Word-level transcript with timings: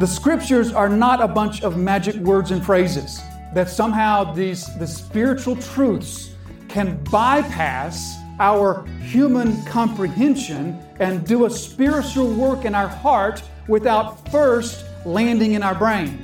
The 0.00 0.06
scriptures 0.08 0.72
are 0.72 0.88
not 0.88 1.22
a 1.22 1.28
bunch 1.28 1.62
of 1.62 1.76
magic 1.76 2.16
words 2.16 2.50
and 2.50 2.66
phrases 2.66 3.22
that 3.54 3.70
somehow 3.70 4.34
these 4.34 4.76
the 4.76 4.86
spiritual 4.88 5.54
truths 5.54 6.34
can 6.68 6.96
bypass 7.04 8.16
our 8.40 8.84
human 9.02 9.64
comprehension 9.66 10.82
and 10.98 11.24
do 11.24 11.44
a 11.44 11.50
spiritual 11.50 12.28
work 12.34 12.64
in 12.64 12.74
our 12.74 12.88
heart 12.88 13.40
without 13.68 14.28
first 14.32 14.84
landing 15.04 15.52
in 15.52 15.62
our 15.62 15.76
brain. 15.76 16.23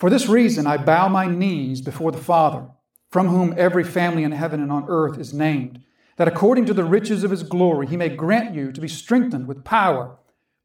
For 0.00 0.08
this 0.08 0.30
reason, 0.30 0.66
I 0.66 0.78
bow 0.78 1.08
my 1.08 1.26
knees 1.26 1.82
before 1.82 2.10
the 2.10 2.16
Father, 2.16 2.66
from 3.10 3.28
whom 3.28 3.54
every 3.58 3.84
family 3.84 4.24
in 4.24 4.32
heaven 4.32 4.62
and 4.62 4.72
on 4.72 4.86
earth 4.88 5.18
is 5.18 5.34
named, 5.34 5.82
that 6.16 6.26
according 6.26 6.64
to 6.66 6.74
the 6.74 6.84
riches 6.84 7.22
of 7.22 7.30
his 7.30 7.42
glory, 7.42 7.86
he 7.86 7.98
may 7.98 8.08
grant 8.08 8.54
you 8.54 8.72
to 8.72 8.80
be 8.80 8.88
strengthened 8.88 9.46
with 9.46 9.62
power 9.62 10.16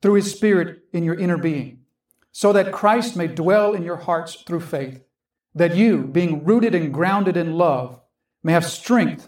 through 0.01 0.13
his 0.13 0.31
Spirit 0.31 0.83
in 0.93 1.03
your 1.03 1.19
inner 1.19 1.37
being, 1.37 1.81
so 2.31 2.53
that 2.53 2.71
Christ 2.71 3.17
may 3.17 3.27
dwell 3.27 3.73
in 3.73 3.83
your 3.83 3.97
hearts 3.97 4.35
through 4.35 4.61
faith, 4.61 5.03
that 5.53 5.75
you, 5.75 6.07
being 6.07 6.45
rooted 6.45 6.73
and 6.73 6.93
grounded 6.93 7.35
in 7.35 7.57
love, 7.57 7.99
may 8.41 8.53
have 8.53 8.65
strength 8.65 9.27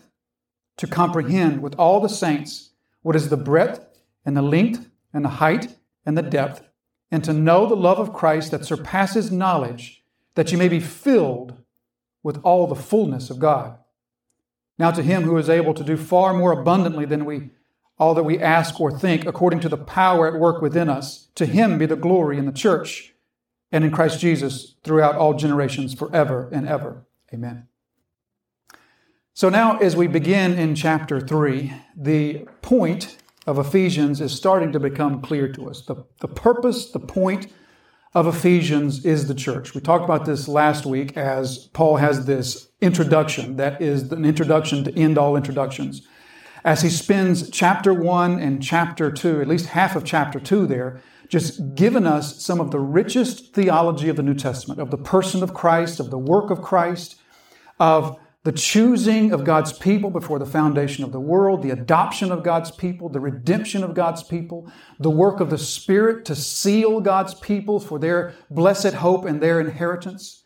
to 0.77 0.87
comprehend 0.87 1.61
with 1.61 1.75
all 1.75 1.99
the 1.99 2.07
saints 2.07 2.69
what 3.01 3.15
is 3.17 3.27
the 3.27 3.35
breadth 3.35 3.85
and 4.25 4.37
the 4.37 4.41
length 4.41 4.89
and 5.13 5.25
the 5.25 5.29
height 5.29 5.75
and 6.05 6.17
the 6.17 6.21
depth 6.21 6.63
and 7.11 7.23
to 7.23 7.33
know 7.33 7.65
the 7.65 7.75
love 7.75 7.99
of 7.99 8.13
Christ 8.13 8.51
that 8.51 8.65
surpasses 8.65 9.31
knowledge, 9.31 10.03
that 10.37 10.51
you 10.51 10.57
may 10.57 10.67
be 10.67 10.79
filled 10.79 11.55
with 12.21 12.39
all 12.43 12.67
the 12.67 12.75
fullness 12.75 13.31
of 13.31 13.39
God. 13.39 13.75
Now 14.77 14.91
to 14.91 15.01
him 15.01 15.23
who 15.23 15.35
is 15.37 15.49
able 15.49 15.73
to 15.73 15.83
do 15.83 15.97
far 15.97 16.31
more 16.31 16.51
abundantly 16.51 17.05
than 17.05 17.25
we 17.25 17.49
all 17.97 18.13
that 18.13 18.21
we 18.21 18.37
ask 18.37 18.79
or 18.79 18.91
think 18.91 19.25
according 19.25 19.61
to 19.61 19.69
the 19.69 19.77
power 19.77 20.27
at 20.27 20.39
work 20.39 20.61
within 20.61 20.89
us, 20.89 21.29
to 21.33 21.47
him 21.47 21.79
be 21.79 21.87
the 21.87 21.95
glory 21.95 22.37
in 22.37 22.45
the 22.45 22.51
church 22.51 23.15
and 23.71 23.83
in 23.83 23.89
Christ 23.89 24.19
Jesus 24.19 24.75
throughout 24.83 25.15
all 25.15 25.33
generations 25.33 25.95
forever 25.95 26.47
and 26.51 26.67
ever. 26.67 27.07
Amen. 27.33 27.67
So 29.33 29.49
now 29.49 29.77
as 29.79 29.95
we 29.95 30.05
begin 30.05 30.53
in 30.53 30.75
chapter 30.75 31.19
3, 31.19 31.73
the 31.95 32.45
point 32.61 33.17
of 33.47 33.57
Ephesians 33.57 34.21
is 34.21 34.33
starting 34.33 34.71
to 34.73 34.79
become 34.79 35.19
clear 35.19 35.51
to 35.53 35.67
us. 35.67 35.81
The, 35.81 36.05
the 36.19 36.27
purpose, 36.27 36.91
the 36.91 36.99
point 36.99 37.47
of 38.17 38.25
Ephesians 38.25 39.05
is 39.05 39.27
the 39.27 39.35
church. 39.35 39.75
We 39.75 39.81
talked 39.81 40.03
about 40.03 40.25
this 40.25 40.47
last 40.47 40.87
week 40.87 41.15
as 41.15 41.67
Paul 41.73 41.97
has 41.97 42.25
this 42.25 42.67
introduction 42.81 43.57
that 43.57 43.79
is 43.79 44.11
an 44.11 44.25
introduction 44.25 44.83
to 44.85 44.99
end 44.99 45.19
all 45.19 45.35
introductions. 45.35 46.01
As 46.65 46.81
he 46.81 46.89
spends 46.89 47.47
chapter 47.51 47.93
one 47.93 48.39
and 48.39 48.63
chapter 48.63 49.11
two, 49.11 49.39
at 49.39 49.47
least 49.47 49.67
half 49.67 49.95
of 49.95 50.03
chapter 50.03 50.39
two 50.39 50.65
there, 50.65 50.99
just 51.29 51.75
giving 51.75 52.07
us 52.07 52.43
some 52.43 52.59
of 52.59 52.71
the 52.71 52.79
richest 52.79 53.53
theology 53.53 54.09
of 54.09 54.15
the 54.15 54.23
New 54.23 54.33
Testament, 54.33 54.81
of 54.81 54.89
the 54.89 54.97
person 54.97 55.43
of 55.43 55.53
Christ, 55.53 55.99
of 55.99 56.09
the 56.09 56.17
work 56.17 56.49
of 56.49 56.63
Christ, 56.63 57.21
of 57.79 58.17
the 58.43 58.51
choosing 58.51 59.33
of 59.33 59.43
God's 59.43 59.73
people 59.73 60.09
before 60.09 60.39
the 60.39 60.45
foundation 60.45 61.03
of 61.03 61.11
the 61.11 61.19
world, 61.19 61.61
the 61.61 61.71
adoption 61.71 62.31
of 62.31 62.43
God's 62.43 62.71
people, 62.71 63.09
the 63.09 63.19
redemption 63.19 63.83
of 63.83 63.93
God's 63.93 64.23
people, 64.23 64.71
the 64.99 65.09
work 65.09 65.39
of 65.39 65.49
the 65.49 65.57
Spirit 65.57 66.23
to 66.25 66.35
seal 66.35 67.01
God's 67.01 67.33
people 67.33 67.79
for 67.79 67.99
their 67.99 68.33
blessed 68.49 68.93
hope 68.93 69.25
and 69.25 69.41
their 69.41 69.59
inheritance. 69.59 70.43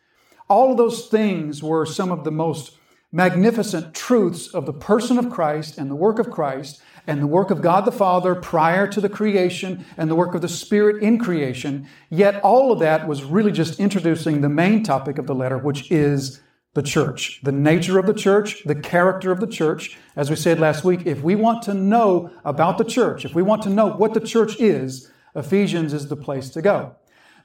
All 0.50 0.72
of 0.72 0.78
those 0.78 1.07
things 1.07 1.62
were 1.62 1.85
some 1.85 2.12
of 2.12 2.24
the 2.24 2.31
most 2.31 2.78
magnificent 3.12 3.94
truths 3.94 4.47
of 4.47 4.66
the 4.66 4.73
person 4.73 5.18
of 5.18 5.29
Christ 5.29 5.78
and 5.78 5.91
the 5.91 5.96
work 5.96 6.18
of 6.18 6.31
Christ 6.31 6.81
and 7.08 7.22
the 7.22 7.28
work 7.28 7.52
of 7.52 7.62
God 7.62 7.85
the 7.85 7.91
Father 7.91 8.35
prior 8.35 8.88
to 8.88 9.02
the 9.02 9.09
creation 9.09 9.85
and 9.97 10.09
the 10.09 10.16
work 10.16 10.34
of 10.34 10.41
the 10.41 10.47
Spirit 10.47 11.03
in 11.03 11.19
creation. 11.19 11.88
Yet 12.09 12.41
all 12.41 12.72
of 12.72 12.79
that 12.79 13.08
was 13.08 13.23
really 13.23 13.52
just 13.52 13.79
introducing 13.79 14.41
the 14.41 14.50
main 14.50 14.84
topic 14.84 15.18
of 15.18 15.28
the 15.28 15.35
letter, 15.35 15.58
which 15.58 15.91
is 15.91 16.41
the 16.74 16.82
church, 16.82 17.42
the 17.44 17.52
nature 17.52 18.00
of 18.00 18.06
the 18.06 18.14
church, 18.14 18.64
the 18.64 18.76
character 18.76 19.32
of 19.32 19.40
the 19.40 19.48
church. 19.48 19.98
As 20.16 20.30
we 20.30 20.36
said 20.38 20.59
last 20.59 20.84
week, 20.84 21.06
if 21.06 21.22
we 21.22 21.36
want 21.36 21.62
to 21.64 21.74
know 21.74 22.32
about 22.46 22.78
the 22.78 22.86
church, 22.86 23.26
if 23.26 23.36
we 23.36 23.42
want 23.42 23.62
to 23.64 23.70
know 23.70 23.88
what 23.88 24.14
the 24.14 24.22
church 24.22 24.59
is, 24.59 25.12
Ephesians 25.36 25.94
is 25.94 26.08
the 26.08 26.16
place 26.16 26.50
to 26.52 26.62
go. 26.62 26.96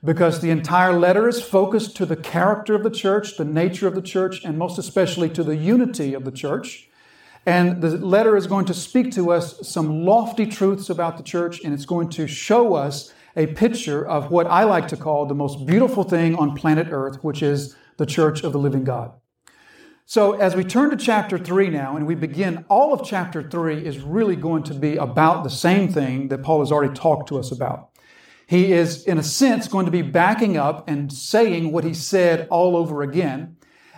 Because 0.05 0.41
the 0.41 0.51
entire 0.51 0.93
letter 0.93 1.29
is 1.29 1.43
focused 1.43 1.97
to 1.97 2.07
the 2.07 2.17
character 2.17 2.75
of 2.75 2.85
the 2.85 2.91
church, 2.91 3.37
the 3.37 3.45
nature 3.45 3.89
of 3.89 3.95
the 3.95 4.03
church, 4.03 4.45
and 4.45 4.59
most 4.59 4.79
especially 4.79 5.29
to 5.31 5.43
the 5.43 5.57
unity 5.57 6.15
of 6.15 6.25
the 6.25 6.31
church. 6.31 6.89
And 7.45 7.81
the 7.81 7.97
letter 7.97 8.37
is 8.37 8.47
going 8.47 8.67
to 8.67 8.75
speak 8.75 9.13
to 9.13 9.33
us 9.33 9.67
some 9.67 10.05
lofty 10.05 10.47
truths 10.47 10.91
about 10.91 11.17
the 11.17 11.23
church, 11.23 11.65
and 11.65 11.73
it's 11.73 11.87
going 11.87 12.11
to 12.11 12.27
show 12.29 12.75
us 12.75 13.13
a 13.37 13.47
picture 13.49 14.07
of 14.07 14.31
what 14.31 14.47
I 14.47 14.65
like 14.65 14.89
to 14.89 14.97
call 14.97 15.27
the 15.27 15.35
most 15.35 15.67
beautiful 15.67 16.05
thing 16.05 16.37
on 16.37 16.55
planet 16.55 16.89
Earth, 16.91 17.23
which 17.23 17.43
is 17.43 17.77
the 17.97 18.07
church 18.07 18.43
of 18.43 18.53
the 18.53 18.59
living 18.59 18.85
God. 18.85 19.13
So, 20.09 20.35
as 20.35 20.55
we 20.55 20.63
turn 20.63 20.91
to 20.91 20.97
chapter 20.97 21.37
3 21.37 21.71
now 21.71 21.97
and 21.97 22.07
we 22.07 22.15
begin, 22.15 22.65
all 22.69 22.93
of 22.93 23.05
chapter 23.05 23.43
3 23.43 23.85
is 23.85 23.99
really 23.99 24.37
going 24.37 24.63
to 24.65 24.75
be 24.75 24.97
about 24.97 25.43
the 25.43 25.51
same 25.51 25.93
thing 25.93 26.29
that 26.29 26.45
Paul 26.45 26.61
has 26.61 26.71
already 26.71 26.95
talked 26.95 27.29
to 27.31 27.39
us 27.39 27.51
about. 27.51 27.91
He 28.47 28.73
is, 28.73 29.05
in 29.05 29.19
a 29.19 29.23
sense, 29.25 29.67
going 29.67 29.87
to 29.87 29.91
be 29.91 30.03
backing 30.03 30.57
up 30.57 30.89
and 30.89 31.13
saying 31.13 31.73
what 31.73 31.83
he 31.83 31.93
said 31.93 32.47
all 32.51 32.77
over 32.77 33.03
again. 33.03 33.56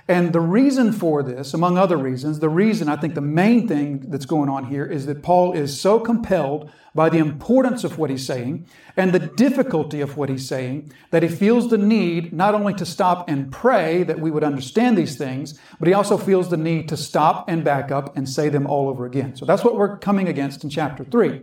And 0.09 0.33
the 0.33 0.41
reason 0.41 0.93
for 0.93 1.23
this, 1.23 1.53
among 1.53 1.77
other 1.77 1.99
reasons, 1.99 2.39
the 2.39 2.49
reason 2.49 2.89
I 2.89 2.97
think 2.97 3.15
the 3.15 3.21
main 3.21 3.69
thing 3.69 4.07
that's 4.09 4.25
going 4.25 4.49
on 4.49 4.65
here 4.65 4.87
is 4.87 5.05
that 5.05 5.23
Paul 5.23 5.53
is 5.53 5.79
so 5.79 6.01
compelled 6.01 6.71
by 6.95 7.11
the 7.11 7.19
importance 7.19 7.85
of 7.85 7.99
what 7.99 8.09
he's 8.09 8.25
saying 8.25 8.67
and 8.97 9.13
the 9.13 9.19
difficulty 9.19 10.01
of 10.01 10.17
what 10.17 10.31
he's 10.31 10.49
saying 10.49 10.91
that 11.11 11.23
he 11.23 11.29
feels 11.29 11.69
the 11.69 11.77
need 11.77 12.33
not 12.33 12.55
only 12.55 12.73
to 12.73 12.87
stop 12.87 13.29
and 13.29 13.53
pray 13.53 14.03
that 14.03 14.19
we 14.19 14.31
would 14.31 14.43
understand 14.43 14.97
these 14.97 15.17
things, 15.17 15.61
but 15.79 15.87
he 15.87 15.93
also 15.93 16.17
feels 16.17 16.49
the 16.49 16.57
need 16.57 16.89
to 16.89 16.97
stop 16.97 17.47
and 17.47 17.63
back 17.63 17.91
up 17.91 18.17
and 18.17 18.27
say 18.27 18.49
them 18.49 18.67
all 18.67 18.89
over 18.89 19.05
again. 19.05 19.37
So 19.37 19.45
that's 19.45 19.63
what 19.63 19.77
we're 19.77 19.99
coming 19.99 20.27
against 20.27 20.65
in 20.65 20.71
chapter 20.71 21.05
3. 21.05 21.43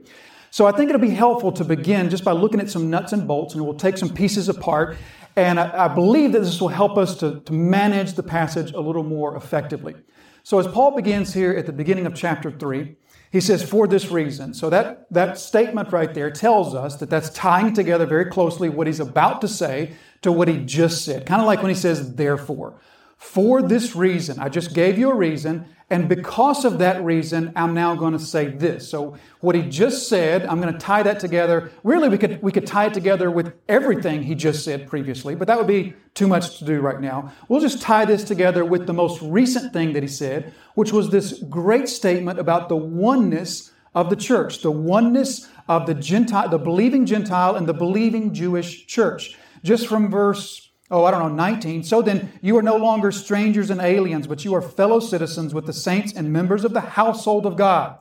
So 0.50 0.66
I 0.66 0.72
think 0.72 0.90
it'll 0.90 1.02
be 1.02 1.10
helpful 1.12 1.52
to 1.52 1.64
begin 1.64 2.10
just 2.10 2.24
by 2.24 2.32
looking 2.32 2.60
at 2.60 2.70
some 2.70 2.90
nuts 2.90 3.14
and 3.14 3.28
bolts, 3.28 3.54
and 3.54 3.64
we'll 3.64 3.76
take 3.76 3.98
some 3.98 4.10
pieces 4.10 4.50
apart 4.50 4.98
And 5.36 5.60
I, 5.60 5.86
I 5.86 5.88
believe 5.88 6.32
that 6.32 6.40
this 6.40 6.62
will 6.62 6.70
help 6.70 6.98
us 6.98 7.16
to, 7.18 7.42
to 7.42 7.54
manage 7.54 8.14
the 8.14 8.24
passage 8.24 8.72
a 8.72 8.80
little 8.80 9.04
more 9.04 9.36
effectively. 9.36 9.96
So 10.44 10.60
as 10.60 10.68
Paul 10.68 10.96
begins 10.96 11.34
here 11.34 11.52
at 11.52 11.66
the 11.66 11.74
beginning 11.74 12.06
of 12.06 12.14
chapter 12.14 12.52
3, 12.52 12.96
he 13.32 13.42
says, 13.42 13.68
for 13.68 13.88
this 13.88 14.12
reason. 14.12 14.54
So 14.54 14.70
that, 14.70 15.12
that 15.12 15.38
statement 15.38 15.92
right 15.92 16.14
there 16.14 16.32
tells 16.32 16.74
us 16.74 16.96
that 16.98 17.10
that's 17.10 17.30
tying 17.32 17.74
together 17.74 18.06
very 18.06 18.26
closely 18.26 18.70
what 18.70 18.88
he's 18.88 19.00
about 19.00 19.42
to 19.42 19.48
say 19.48 19.94
to 20.22 20.32
what 20.32 20.48
he 20.48 20.58
just 20.58 21.04
said. 21.04 21.26
Kind 21.26 21.42
of 21.42 21.48
like 21.48 21.62
when 21.62 21.70
he 21.70 21.76
says, 21.76 22.16
therefore. 22.16 22.80
For 23.26 23.62
this 23.62 23.98
reason, 23.98 24.40
I 24.40 24.48
just 24.48 24.74
gave 24.74 24.98
you 24.98 25.12
a 25.12 25.16
reason, 25.16 25.66
and 25.90 26.08
because 26.08 26.64
of 26.64 26.78
that 26.78 27.04
reason, 27.04 27.52
I'm 27.58 27.74
now 27.74 27.94
going 27.94 28.14
to 28.14 28.20
say 28.20 28.48
this. 28.48 28.88
So 28.88 29.18
what 29.42 29.56
he 29.56 29.64
just 29.64 30.08
said, 30.08 30.46
I'm 30.46 30.62
going 30.62 30.72
to 30.72 30.80
tie 30.80 31.04
that 31.04 31.20
together. 31.20 31.70
Really, 31.84 32.08
we 32.08 32.18
could, 32.18 32.42
we 32.42 32.54
could 32.54 32.66
tie 32.66 32.86
it 32.86 32.94
together 32.94 33.30
with 33.30 33.54
everything 33.68 34.24
he 34.24 34.36
just 34.36 34.64
said 34.64 34.88
previously, 34.88 35.36
but 35.36 35.48
that 35.48 35.58
would 35.58 35.68
be 35.68 35.96
too 36.14 36.28
much 36.28 36.60
to 36.60 36.66
do 36.66 36.80
right 36.80 37.02
now. 37.02 37.34
We'll 37.50 37.60
just 37.60 37.82
tie 37.82 38.06
this 38.06 38.24
together 38.24 38.64
with 38.64 38.88
the 38.88 38.94
most 38.94 39.22
recent 39.22 39.74
thing 39.74 39.92
that 39.94 40.04
he 40.04 40.08
said, 40.08 40.54
which 40.76 40.94
was 40.94 41.10
this 41.10 41.44
great 41.50 41.90
statement 41.90 42.40
about 42.40 42.70
the 42.70 42.78
oneness 42.78 43.72
of 43.94 44.10
the 44.10 44.16
church, 44.16 44.62
the 44.62 44.72
oneness 44.72 45.50
of 45.68 45.88
the 45.88 45.96
Gentile, 45.96 46.48
the 46.48 46.58
believing 46.58 47.06
Gentile 47.06 47.56
and 47.56 47.68
the 47.68 47.74
believing 47.74 48.34
Jewish 48.34 48.88
church. 48.88 49.38
Just 49.62 49.88
from 49.88 50.10
verse 50.10 50.65
oh, 50.92 51.04
I 51.04 51.12
don't 51.12 51.22
know, 51.22 51.44
19. 51.44 51.84
So 51.84 52.02
then 52.02 52.32
you 52.42 52.58
are 52.58 52.62
no 52.62 52.78
longer 52.78 53.12
strangers 53.12 53.70
and 53.70 53.82
aliens, 53.82 54.28
but 54.28 54.46
you 54.46 54.54
are 54.54 54.62
fellow 54.62 55.00
citizens 55.00 55.54
with 55.54 55.66
the 55.66 55.74
saints 55.74 56.14
and 56.14 56.32
members 56.32 56.64
of 56.64 56.74
the 56.74 56.82
household 56.82 57.46
of 57.46 57.58
God, 57.58 57.98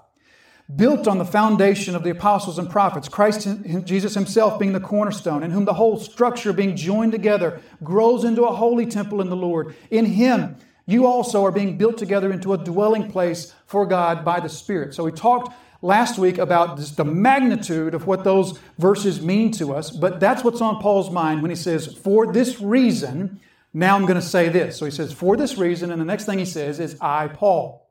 built 0.74 1.08
on 1.08 1.18
the 1.18 1.24
foundation 1.24 1.94
of 1.94 2.04
the 2.04 2.10
apostles 2.10 2.58
and 2.58 2.68
prophets, 2.70 3.08
Christ 3.08 3.48
Jesus 3.84 4.14
himself 4.14 4.58
being 4.58 4.72
the 4.72 4.80
cornerstone, 4.80 5.42
in 5.42 5.50
whom 5.50 5.64
the 5.64 5.74
whole 5.74 5.98
structure 5.98 6.52
being 6.52 6.76
joined 6.76 7.12
together 7.12 7.60
grows 7.82 8.24
into 8.24 8.44
a 8.44 8.54
holy 8.54 8.86
temple 8.86 9.20
in 9.20 9.30
the 9.30 9.36
Lord. 9.36 9.74
In 9.90 10.06
him, 10.06 10.56
you 10.86 11.06
also 11.06 11.44
are 11.44 11.52
being 11.52 11.78
built 11.78 11.96
together 11.96 12.32
into 12.32 12.52
a 12.52 12.58
dwelling 12.58 13.10
place 13.10 13.54
for 13.66 13.86
God 13.86 14.24
by 14.24 14.40
the 14.40 14.48
Spirit. 14.48 14.94
So 14.94 15.04
we 15.04 15.12
talked 15.12 15.54
last 15.80 16.18
week 16.18 16.38
about 16.38 16.76
just 16.78 16.96
the 16.96 17.04
magnitude 17.04 17.94
of 17.94 18.06
what 18.06 18.24
those 18.24 18.58
verses 18.78 19.20
mean 19.20 19.50
to 19.52 19.74
us, 19.74 19.90
but 19.90 20.20
that's 20.20 20.44
what's 20.44 20.60
on 20.60 20.80
Paul's 20.80 21.10
mind 21.10 21.42
when 21.42 21.50
he 21.50 21.56
says, 21.56 21.86
For 21.86 22.32
this 22.32 22.60
reason, 22.60 23.40
now 23.72 23.96
I'm 23.96 24.02
going 24.02 24.20
to 24.20 24.26
say 24.26 24.48
this. 24.48 24.76
So 24.76 24.84
he 24.84 24.90
says, 24.90 25.12
For 25.12 25.36
this 25.36 25.56
reason, 25.56 25.90
and 25.90 26.00
the 26.00 26.04
next 26.04 26.26
thing 26.26 26.38
he 26.38 26.44
says 26.44 26.80
is, 26.80 26.96
I, 27.00 27.28
Paul. 27.28 27.88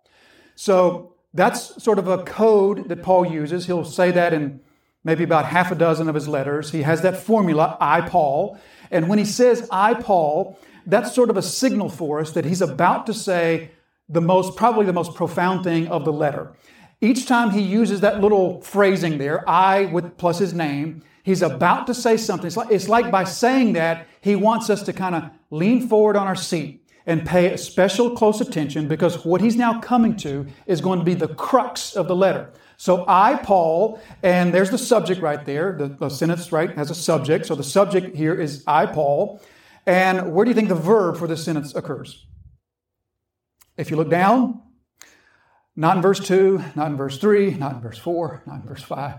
So 0.55 1.15
that's 1.33 1.83
sort 1.83 1.99
of 1.99 2.07
a 2.07 2.23
code 2.23 2.89
that 2.89 3.01
Paul 3.01 3.25
uses. 3.25 3.65
He'll 3.65 3.85
say 3.85 4.11
that 4.11 4.33
in 4.33 4.59
maybe 5.03 5.23
about 5.23 5.45
half 5.45 5.71
a 5.71 5.75
dozen 5.75 6.07
of 6.07 6.15
his 6.15 6.27
letters. 6.27 6.71
He 6.71 6.83
has 6.83 7.01
that 7.01 7.17
formula, 7.17 7.77
I, 7.79 8.01
Paul. 8.01 8.57
And 8.89 9.09
when 9.09 9.19
he 9.19 9.25
says, 9.25 9.67
I, 9.71 9.95
Paul, 9.95 10.57
that's 10.85 11.13
sort 11.13 11.29
of 11.29 11.37
a 11.37 11.41
signal 11.41 11.89
for 11.89 12.19
us 12.19 12.31
that 12.31 12.45
he's 12.45 12.61
about 12.61 13.05
to 13.07 13.13
say 13.13 13.71
the 14.09 14.21
most, 14.21 14.55
probably 14.55 14.85
the 14.85 14.93
most 14.93 15.15
profound 15.15 15.63
thing 15.63 15.87
of 15.87 16.05
the 16.05 16.13
letter. 16.13 16.53
Each 17.01 17.25
time 17.25 17.51
he 17.51 17.61
uses 17.61 18.01
that 18.01 18.21
little 18.21 18.61
phrasing 18.61 19.17
there, 19.17 19.47
I 19.49 19.85
with 19.85 20.17
plus 20.17 20.39
his 20.39 20.53
name, 20.53 21.03
he's 21.23 21.41
about 21.41 21.87
to 21.87 21.93
say 21.93 22.17
something. 22.17 22.47
It's 22.47 22.57
like, 22.57 22.71
it's 22.71 22.87
like 22.87 23.11
by 23.11 23.23
saying 23.23 23.73
that, 23.73 24.07
he 24.21 24.35
wants 24.35 24.69
us 24.69 24.83
to 24.83 24.93
kind 24.93 25.15
of 25.15 25.23
lean 25.49 25.87
forward 25.87 26.15
on 26.15 26.27
our 26.27 26.35
seat 26.35 26.83
and 27.05 27.25
pay 27.25 27.55
special 27.57 28.11
close 28.11 28.39
attention 28.39 28.87
because 28.87 29.25
what 29.25 29.41
he's 29.41 29.57
now 29.57 29.81
coming 29.81 30.15
to 30.15 30.47
is 30.65 30.79
going 30.79 30.99
to 30.99 31.05
be 31.05 31.13
the 31.13 31.27
crux 31.27 31.95
of 31.95 32.07
the 32.07 32.15
letter. 32.15 32.51
So 32.77 33.05
I, 33.07 33.35
Paul, 33.35 33.99
and 34.23 34.53
there's 34.53 34.69
the 34.69 34.77
subject 34.77 35.21
right 35.21 35.45
there. 35.45 35.75
The, 35.77 35.87
the 35.87 36.09
sentence, 36.09 36.51
right, 36.51 36.71
has 36.71 36.89
a 36.89 36.95
subject. 36.95 37.45
So 37.45 37.55
the 37.55 37.63
subject 37.63 38.15
here 38.15 38.33
is 38.33 38.63
I, 38.65 38.85
Paul. 38.85 39.41
And 39.85 40.33
where 40.33 40.45
do 40.45 40.51
you 40.51 40.55
think 40.55 40.69
the 40.69 40.75
verb 40.75 41.17
for 41.17 41.27
this 41.27 41.43
sentence 41.43 41.75
occurs? 41.75 42.25
If 43.77 43.89
you 43.91 43.97
look 43.97 44.09
down, 44.09 44.61
not 45.75 45.97
in 45.97 46.01
verse 46.01 46.19
2, 46.19 46.63
not 46.75 46.91
in 46.91 46.97
verse 46.97 47.17
3, 47.17 47.55
not 47.55 47.75
in 47.75 47.81
verse 47.81 47.97
4, 47.97 48.43
not 48.45 48.61
in 48.61 48.67
verse 48.67 48.83
5, 48.83 49.15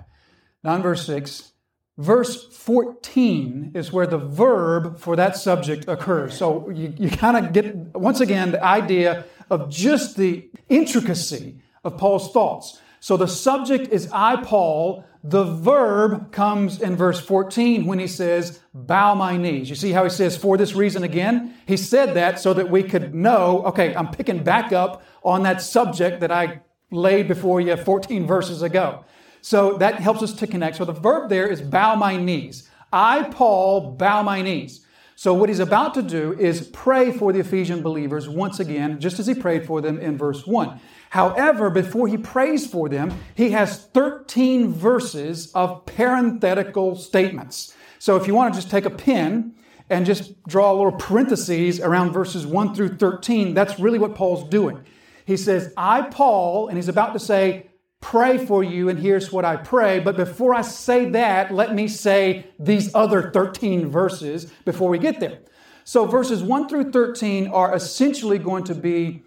not 0.63 0.77
in 0.77 0.83
verse 0.83 1.07
6. 1.07 1.53
Verse 1.97 2.57
14 2.57 3.73
is 3.75 3.93
where 3.93 4.07
the 4.07 4.19
verb 4.19 4.99
for 4.99 5.17
that 5.17 5.37
subject 5.37 5.87
occurs. 5.87 6.37
So 6.37 6.69
you, 6.71 6.93
you 6.97 7.09
kind 7.09 7.37
of 7.37 7.53
get, 7.53 7.77
once 7.95 8.21
again, 8.21 8.53
the 8.53 8.65
idea 8.65 9.25
of 9.51 9.71
just 9.71 10.17
the 10.17 10.49
intricacy 10.69 11.61
of 11.85 11.97
Paul's 11.97 12.33
thoughts. 12.33 12.81
So 13.05 13.19
the 13.19 13.29
subject 13.29 13.93
is 13.93 14.09
I, 14.15 14.37
Paul. 14.37 15.05
The 15.23 15.45
verb 15.45 16.33
comes 16.33 16.81
in 16.81 16.97
verse 16.97 17.21
14 17.21 17.85
when 17.85 17.99
he 17.99 18.07
says, 18.07 18.61
bow 18.73 19.15
my 19.15 19.37
knees. 19.37 19.69
You 19.69 19.75
see 19.75 19.93
how 19.93 20.05
he 20.05 20.09
says, 20.09 20.39
for 20.39 20.57
this 20.57 20.75
reason 20.75 21.03
again? 21.03 21.53
He 21.67 21.77
said 21.77 22.15
that 22.15 22.41
so 22.41 22.55
that 22.55 22.71
we 22.71 22.83
could 22.83 23.15
know, 23.15 23.63
okay, 23.67 23.95
I'm 23.95 24.09
picking 24.09 24.43
back 24.43 24.73
up 24.73 25.03
on 25.23 25.43
that 25.43 25.61
subject 25.61 26.21
that 26.21 26.33
I 26.33 26.63
laid 26.91 27.29
before 27.29 27.61
you 27.61 27.77
14 27.77 28.27
verses 28.27 28.63
ago. 28.63 29.05
So 29.43 29.77
that 29.77 29.97
helps 29.97 30.23
us 30.23 30.33
to 30.37 30.47
connect. 30.47 30.77
So 30.77 30.87
the 30.87 30.93
verb 30.95 31.29
there 31.29 31.47
is 31.47 31.61
bow 31.61 31.97
my 31.97 32.17
knees. 32.17 32.71
I, 32.91 33.25
Paul, 33.25 33.97
bow 33.99 34.23
my 34.23 34.41
knees. 34.41 34.81
So 35.15 35.35
what 35.35 35.51
he's 35.51 35.61
about 35.61 35.93
to 35.95 36.03
do 36.03 36.33
is 36.39 36.69
pray 36.69 37.13
for 37.13 37.33
the 37.33 37.41
Ephesian 37.41 37.83
believers 37.83 38.29
once 38.29 38.59
again, 38.61 38.99
just 38.99 39.21
as 39.21 39.27
he 39.27 39.35
prayed 39.35 39.67
for 39.67 39.81
them 39.81 40.01
in 40.01 40.17
verse 40.17 40.47
1. 40.47 40.81
However, 41.11 41.71
before 41.71 42.09
he 42.09 42.17
prays 42.17 42.67
for 42.67 42.89
them, 42.89 43.15
he 43.35 43.51
has 43.51 43.85
13 43.87 44.73
verses 44.73 45.53
of 45.53 45.87
parenthetical 45.87 46.97
statements. 46.97 47.75
So 47.99 48.17
if 48.17 48.27
you 48.27 48.35
want 48.35 48.53
to 48.53 48.61
just 48.61 48.71
take 48.71 48.85
a 48.85 48.91
pen 48.91 49.55
and 49.89 50.05
just 50.07 50.43
draw 50.45 50.73
a 50.73 50.75
little 50.75 50.93
parentheses 50.93 51.81
around 51.81 52.13
verses 52.13 52.47
1 52.47 52.75
through 52.75 52.97
13, 52.97 53.55
that's 53.55 53.79
really 53.79 53.99
what 53.99 54.15
Paul's 54.15 54.49
doing. 54.49 54.85
He 55.25 55.37
says, 55.37 55.73
I, 55.77 56.03
Paul, 56.03 56.69
and 56.69 56.77
he's 56.77 56.89
about 56.89 57.13
to 57.13 57.19
say, 57.19 57.71
pray 58.01 58.45
for 58.45 58.63
you, 58.63 58.91
and 58.91 58.99
here's 58.99 59.33
what 59.33 59.47
I 59.47 59.57
pray. 59.57 59.99
But 59.99 60.17
before 60.17 60.55
I 60.55 60.61
say 60.61 61.09
that, 61.11 61.55
let 61.55 61.75
me 61.75 61.89
say 61.89 62.47
these 62.59 62.95
other 62.95 63.31
13 63.31 63.89
verses 63.89 64.45
before 64.67 64.91
we 64.91 64.99
get 64.99 65.21
there. 65.21 65.39
So 65.85 66.07
verses 66.07 66.43
1 66.43 66.69
through 66.69 66.91
13 66.93 67.49
are 67.49 67.75
essentially 67.75 68.39
going 68.39 68.65
to 68.65 68.75
be, 68.75 69.23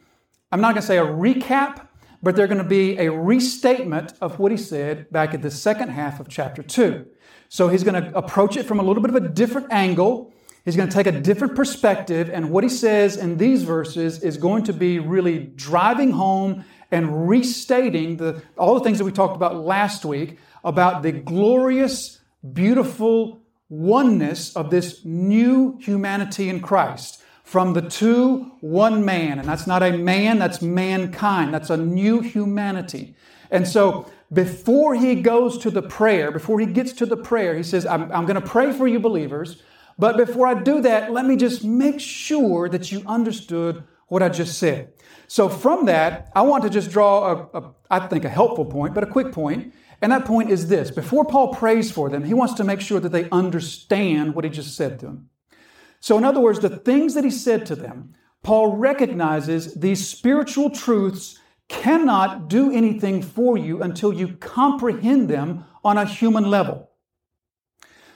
I'm 0.52 0.62
not 0.62 0.74
going 0.74 0.82
to 0.82 0.88
say 0.88 0.98
a 0.98 1.06
recap, 1.06 1.88
but 2.24 2.36
they're 2.36 2.48
going 2.48 2.58
to 2.58 2.64
be 2.64 2.98
a 2.98 3.12
restatement 3.12 4.14
of 4.22 4.40
what 4.40 4.52
he 4.52 4.58
said 4.58 5.12
back 5.12 5.34
at 5.34 5.42
the 5.42 5.52
second 5.52 5.90
half 5.90 6.22
of 6.22 6.30
chapter 6.30 6.64
2. 6.64 7.06
So 7.50 7.68
he's 7.68 7.84
going 7.84 8.02
to 8.02 8.18
approach 8.18 8.56
it 8.56 8.66
from 8.66 8.80
a 8.80 8.84
little 8.84 9.02
bit 9.02 9.10
of 9.10 9.16
a 9.22 9.28
different 9.28 9.68
angle. 9.72 10.34
He's 10.64 10.78
going 10.78 10.88
to 10.88 10.94
take 10.94 11.08
a 11.08 11.20
different 11.20 11.56
perspective, 11.56 12.30
and 12.30 12.50
what 12.50 12.64
he 12.64 12.70
says 12.70 13.18
in 13.18 13.38
these 13.38 13.64
verses 13.64 14.24
is 14.24 14.38
going 14.38 14.64
to 14.64 14.74
be 14.74 15.00
really 15.00 15.40
driving 15.40 16.12
home 16.12 16.64
and 16.92 17.28
restating 17.28 18.18
the, 18.18 18.42
all 18.58 18.74
the 18.74 18.82
things 18.82 18.98
that 18.98 19.06
we 19.06 19.12
talked 19.12 19.36
about 19.36 19.56
last 19.58 20.06
week 20.06 20.40
about 20.64 21.04
the 21.04 21.12
glorious, 21.12 22.20
beautiful 22.54 23.42
oneness 23.70 24.56
of 24.56 24.70
this 24.70 25.04
new 25.04 25.78
humanity 25.82 26.50
in 26.50 26.62
Christ. 26.62 27.22
From 27.48 27.72
the 27.72 27.82
two, 27.82 28.52
one 28.60 29.06
man. 29.06 29.40
And 29.40 29.48
that's 29.48 29.68
not 29.68 29.82
a 29.82 29.98
man, 29.98 30.38
that's 30.38 30.62
mankind. 30.62 31.54
That's 31.54 31.70
a 31.70 31.78
new 31.78 32.20
humanity. 32.20 33.16
And 33.50 33.66
so, 33.66 34.12
before 34.34 34.96
he 34.96 35.22
goes 35.22 35.58
to 35.60 35.72
the 35.72 35.82
prayer, 35.82 36.30
before 36.30 36.60
he 36.60 36.66
gets 36.66 36.92
to 36.92 37.06
the 37.06 37.16
prayer, 37.16 37.56
he 37.56 37.64
says, 37.64 37.86
I'm, 37.86 38.12
I'm 38.12 38.26
going 38.26 38.36
to 38.36 38.46
pray 38.46 38.74
for 38.74 38.86
you 38.86 39.00
believers. 39.00 39.64
But 39.98 40.18
before 40.18 40.46
I 40.46 40.56
do 40.56 40.82
that, 40.82 41.14
let 41.14 41.26
me 41.26 41.38
just 41.38 41.64
make 41.64 42.02
sure 42.02 42.68
that 42.68 42.92
you 42.92 43.02
understood 43.06 43.82
what 44.10 44.22
I 44.22 44.28
just 44.28 44.58
said. 44.58 44.92
So 45.30 45.48
from 45.48 45.86
that, 45.86 46.30
I 46.36 46.42
want 46.42 46.64
to 46.64 46.70
just 46.70 46.92
draw 46.92 47.48
a, 47.54 47.60
a, 47.60 47.74
I 47.90 48.08
think 48.08 48.26
a 48.26 48.30
helpful 48.30 48.66
point, 48.66 48.94
but 48.94 49.06
a 49.06 49.08
quick 49.08 49.32
point. 49.32 49.74
And 50.02 50.12
that 50.12 50.26
point 50.26 50.52
is 50.52 50.68
this. 50.68 50.92
Before 50.92 51.24
Paul 51.24 51.54
prays 51.54 51.94
for 51.94 52.10
them, 52.10 52.26
he 52.26 52.34
wants 52.34 52.56
to 52.56 52.66
make 52.66 52.82
sure 52.82 53.00
that 53.00 53.14
they 53.14 53.30
understand 53.30 54.36
what 54.36 54.44
he 54.44 54.50
just 54.50 54.76
said 54.76 55.00
to 55.00 55.06
them. 55.06 55.30
So 56.00 56.18
in 56.18 56.24
other 56.24 56.40
words, 56.40 56.60
the 56.60 56.70
things 56.70 57.14
that 57.14 57.24
he 57.24 57.32
said 57.32 57.66
to 57.68 57.76
them, 57.76 58.14
Paul 58.44 58.78
recognizes 58.78 59.74
these 59.74 60.08
spiritual 60.08 60.70
truths 60.70 61.40
cannot 61.68 62.48
do 62.48 62.72
anything 62.72 63.22
for 63.22 63.58
you 63.58 63.82
until 63.82 64.14
you 64.14 64.38
comprehend 64.38 65.30
them 65.30 65.66
on 65.84 65.98
a 65.98 66.06
human 66.06 66.50
level. 66.50 66.90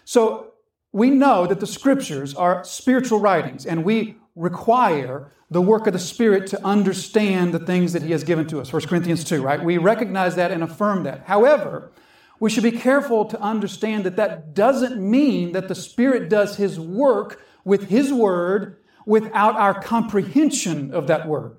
So 0.05 0.53
we 0.93 1.09
know 1.09 1.47
that 1.47 1.59
the 1.59 1.67
scriptures 1.67 2.33
are 2.33 2.63
spiritual 2.63 3.19
writings 3.19 3.65
and 3.65 3.83
we 3.83 4.17
require 4.35 5.31
the 5.49 5.61
work 5.61 5.85
of 5.85 5.93
the 5.93 5.99
Spirit 5.99 6.47
to 6.47 6.65
understand 6.65 7.53
the 7.53 7.59
things 7.59 7.91
that 7.91 8.01
He 8.03 8.11
has 8.11 8.23
given 8.23 8.47
to 8.47 8.61
us. 8.61 8.71
1 8.71 8.83
Corinthians 8.83 9.25
2, 9.25 9.41
right? 9.41 9.61
We 9.61 9.77
recognize 9.77 10.35
that 10.35 10.51
and 10.51 10.63
affirm 10.63 11.03
that. 11.03 11.23
However, 11.25 11.91
we 12.39 12.49
should 12.49 12.63
be 12.63 12.71
careful 12.71 13.25
to 13.25 13.39
understand 13.39 14.05
that 14.05 14.15
that 14.15 14.53
doesn't 14.53 14.97
mean 14.97 15.51
that 15.51 15.67
the 15.67 15.75
Spirit 15.75 16.29
does 16.29 16.55
His 16.55 16.79
work 16.79 17.41
with 17.63 17.89
His 17.89 18.11
Word 18.11 18.77
without 19.05 19.55
our 19.55 19.79
comprehension 19.79 20.93
of 20.93 21.07
that 21.07 21.27
Word. 21.27 21.57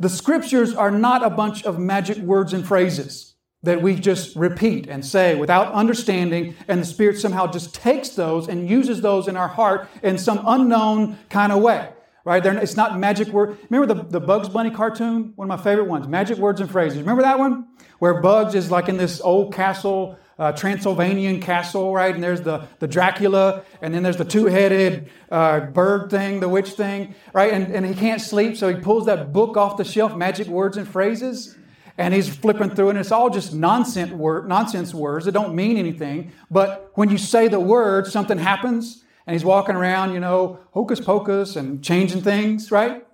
The 0.00 0.08
Scriptures 0.08 0.74
are 0.74 0.90
not 0.90 1.24
a 1.24 1.30
bunch 1.30 1.64
of 1.64 1.78
magic 1.78 2.18
words 2.18 2.52
and 2.52 2.66
phrases. 2.66 3.34
that 3.64 3.80
we 3.82 3.94
just 3.94 4.36
repeat 4.36 4.86
and 4.88 5.04
say 5.04 5.34
without 5.34 5.72
understanding, 5.72 6.54
and 6.68 6.80
the 6.80 6.84
Spirit 6.86 7.18
somehow 7.18 7.46
just 7.46 7.74
takes 7.74 8.10
those 8.10 8.46
and 8.46 8.68
uses 8.68 9.00
those 9.00 9.26
in 9.26 9.36
our 9.36 9.48
heart 9.48 9.88
in 10.02 10.18
some 10.18 10.42
unknown 10.46 11.18
kind 11.30 11.50
of 11.50 11.62
way. 11.62 11.88
Right? 12.26 12.42
They're, 12.42 12.56
it's 12.56 12.76
not 12.76 12.98
magic 12.98 13.28
word. 13.28 13.58
Remember 13.68 13.94
the, 13.94 14.02
the 14.02 14.20
Bugs 14.20 14.48
Bunny 14.48 14.70
cartoon? 14.70 15.34
One 15.36 15.50
of 15.50 15.58
my 15.58 15.62
favorite 15.62 15.88
ones. 15.88 16.08
Magic 16.08 16.38
words 16.38 16.58
and 16.58 16.70
phrases. 16.70 16.98
Remember 16.98 17.22
that 17.22 17.38
one? 17.38 17.66
Where 17.98 18.22
Bugs 18.22 18.54
is 18.54 18.70
like 18.70 18.88
in 18.88 18.96
this 18.96 19.20
old 19.20 19.52
castle, 19.52 20.18
uh, 20.38 20.52
Transylvanian 20.52 21.40
castle, 21.40 21.92
right? 21.92 22.14
And 22.14 22.22
there's 22.22 22.42
the, 22.42 22.66
the 22.78 22.88
Dracula, 22.88 23.64
and 23.80 23.94
then 23.94 24.02
there's 24.02 24.16
the 24.16 24.24
two-headed 24.24 25.08
uh, 25.30 25.60
bird 25.60 26.10
thing, 26.10 26.40
the 26.40 26.48
witch 26.48 26.70
thing, 26.70 27.14
right? 27.32 27.52
And, 27.52 27.74
and 27.74 27.86
he 27.86 27.94
can't 27.94 28.20
sleep, 28.20 28.56
so 28.56 28.68
he 28.68 28.80
pulls 28.80 29.06
that 29.06 29.32
book 29.32 29.56
off 29.56 29.76
the 29.76 29.84
shelf, 29.84 30.16
Magic 30.16 30.48
Words 30.48 30.76
and 30.76 30.88
Phrases 30.88 31.56
and 31.96 32.12
he's 32.12 32.34
flipping 32.34 32.70
through, 32.70 32.90
and 32.90 32.98
it's 32.98 33.12
all 33.12 33.30
just 33.30 33.54
nonsense, 33.54 34.10
word, 34.10 34.48
nonsense 34.48 34.92
words 34.92 35.26
that 35.26 35.32
don't 35.32 35.54
mean 35.54 35.76
anything. 35.76 36.32
But 36.50 36.90
when 36.94 37.08
you 37.08 37.18
say 37.18 37.48
the 37.48 37.60
word, 37.60 38.06
something 38.08 38.38
happens, 38.38 39.04
and 39.26 39.34
he's 39.34 39.44
walking 39.44 39.76
around, 39.76 40.12
you 40.12 40.20
know, 40.20 40.58
hocus 40.72 41.00
pocus 41.00 41.56
and 41.56 41.82
changing 41.82 42.22
things, 42.22 42.70
right? 42.70 43.06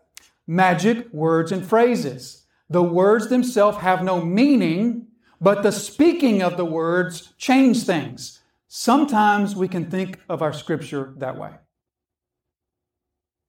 Magic 0.46 1.12
words 1.12 1.52
and 1.52 1.64
phrases. 1.64 2.46
The 2.70 2.82
words 2.82 3.28
themselves 3.28 3.78
have 3.78 4.02
no 4.02 4.24
meaning, 4.24 5.08
but 5.40 5.62
the 5.62 5.72
speaking 5.72 6.42
of 6.42 6.56
the 6.56 6.64
words 6.64 7.32
change 7.38 7.84
things. 7.84 8.40
Sometimes 8.68 9.56
we 9.56 9.68
can 9.68 9.90
think 9.90 10.20
of 10.28 10.42
our 10.42 10.52
scripture 10.52 11.14
that 11.16 11.36
way. 11.36 11.52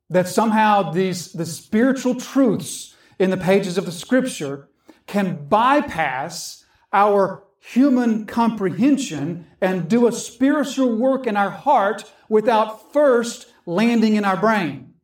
That 0.10 0.28
somehow 0.28 0.92
these 0.92 1.32
the 1.32 1.46
spiritual 1.46 2.16
truths 2.16 2.96
in 3.20 3.30
the 3.30 3.38
pages 3.38 3.78
of 3.78 3.86
the 3.86 3.92
scripture 3.92 4.70
can 5.06 5.48
bypass 5.48 6.66
our 6.92 7.44
human 7.60 8.26
comprehension 8.26 9.46
and 9.62 9.88
do 9.88 10.08
a 10.08 10.12
spiritual 10.12 10.96
work 10.96 11.28
in 11.28 11.38
our 11.38 11.52
heart 11.52 12.12
without 12.28 12.92
first 12.92 13.48
landing 13.66 14.16
in 14.16 14.26
our 14.26 14.38
brain. 14.38 14.96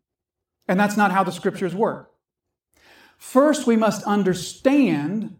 And 0.67 0.79
that's 0.79 0.97
not 0.97 1.11
how 1.11 1.23
the 1.23 1.31
scriptures 1.31 1.75
work. 1.75 2.11
First, 3.17 3.67
we 3.67 3.75
must 3.75 4.03
understand 4.03 5.35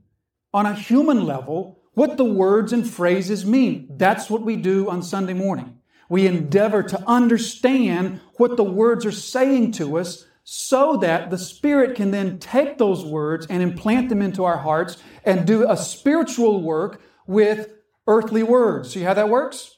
on 0.53 0.65
a 0.65 0.73
human 0.73 1.25
level 1.25 1.79
what 1.93 2.17
the 2.17 2.25
words 2.25 2.73
and 2.73 2.87
phrases 2.87 3.45
mean. 3.45 3.87
That's 3.97 4.29
what 4.29 4.43
we 4.43 4.55
do 4.55 4.89
on 4.89 5.01
Sunday 5.01 5.33
morning. 5.33 5.79
We 6.09 6.27
endeavor 6.27 6.83
to 6.83 7.03
understand 7.07 8.21
what 8.35 8.55
the 8.55 8.63
words 8.63 9.05
are 9.05 9.11
saying 9.11 9.71
to 9.73 9.97
us 9.97 10.25
so 10.43 10.97
that 10.97 11.29
the 11.29 11.37
Spirit 11.37 11.95
can 11.95 12.11
then 12.11 12.39
take 12.39 12.77
those 12.77 13.03
words 13.03 13.47
and 13.49 13.61
implant 13.61 14.09
them 14.09 14.21
into 14.21 14.43
our 14.43 14.57
hearts 14.57 14.97
and 15.25 15.45
do 15.45 15.69
a 15.69 15.75
spiritual 15.75 16.61
work 16.61 17.01
with 17.25 17.69
earthly 18.05 18.43
words. 18.43 18.91
See 18.91 19.01
how 19.01 19.13
that 19.15 19.29
works? 19.29 19.76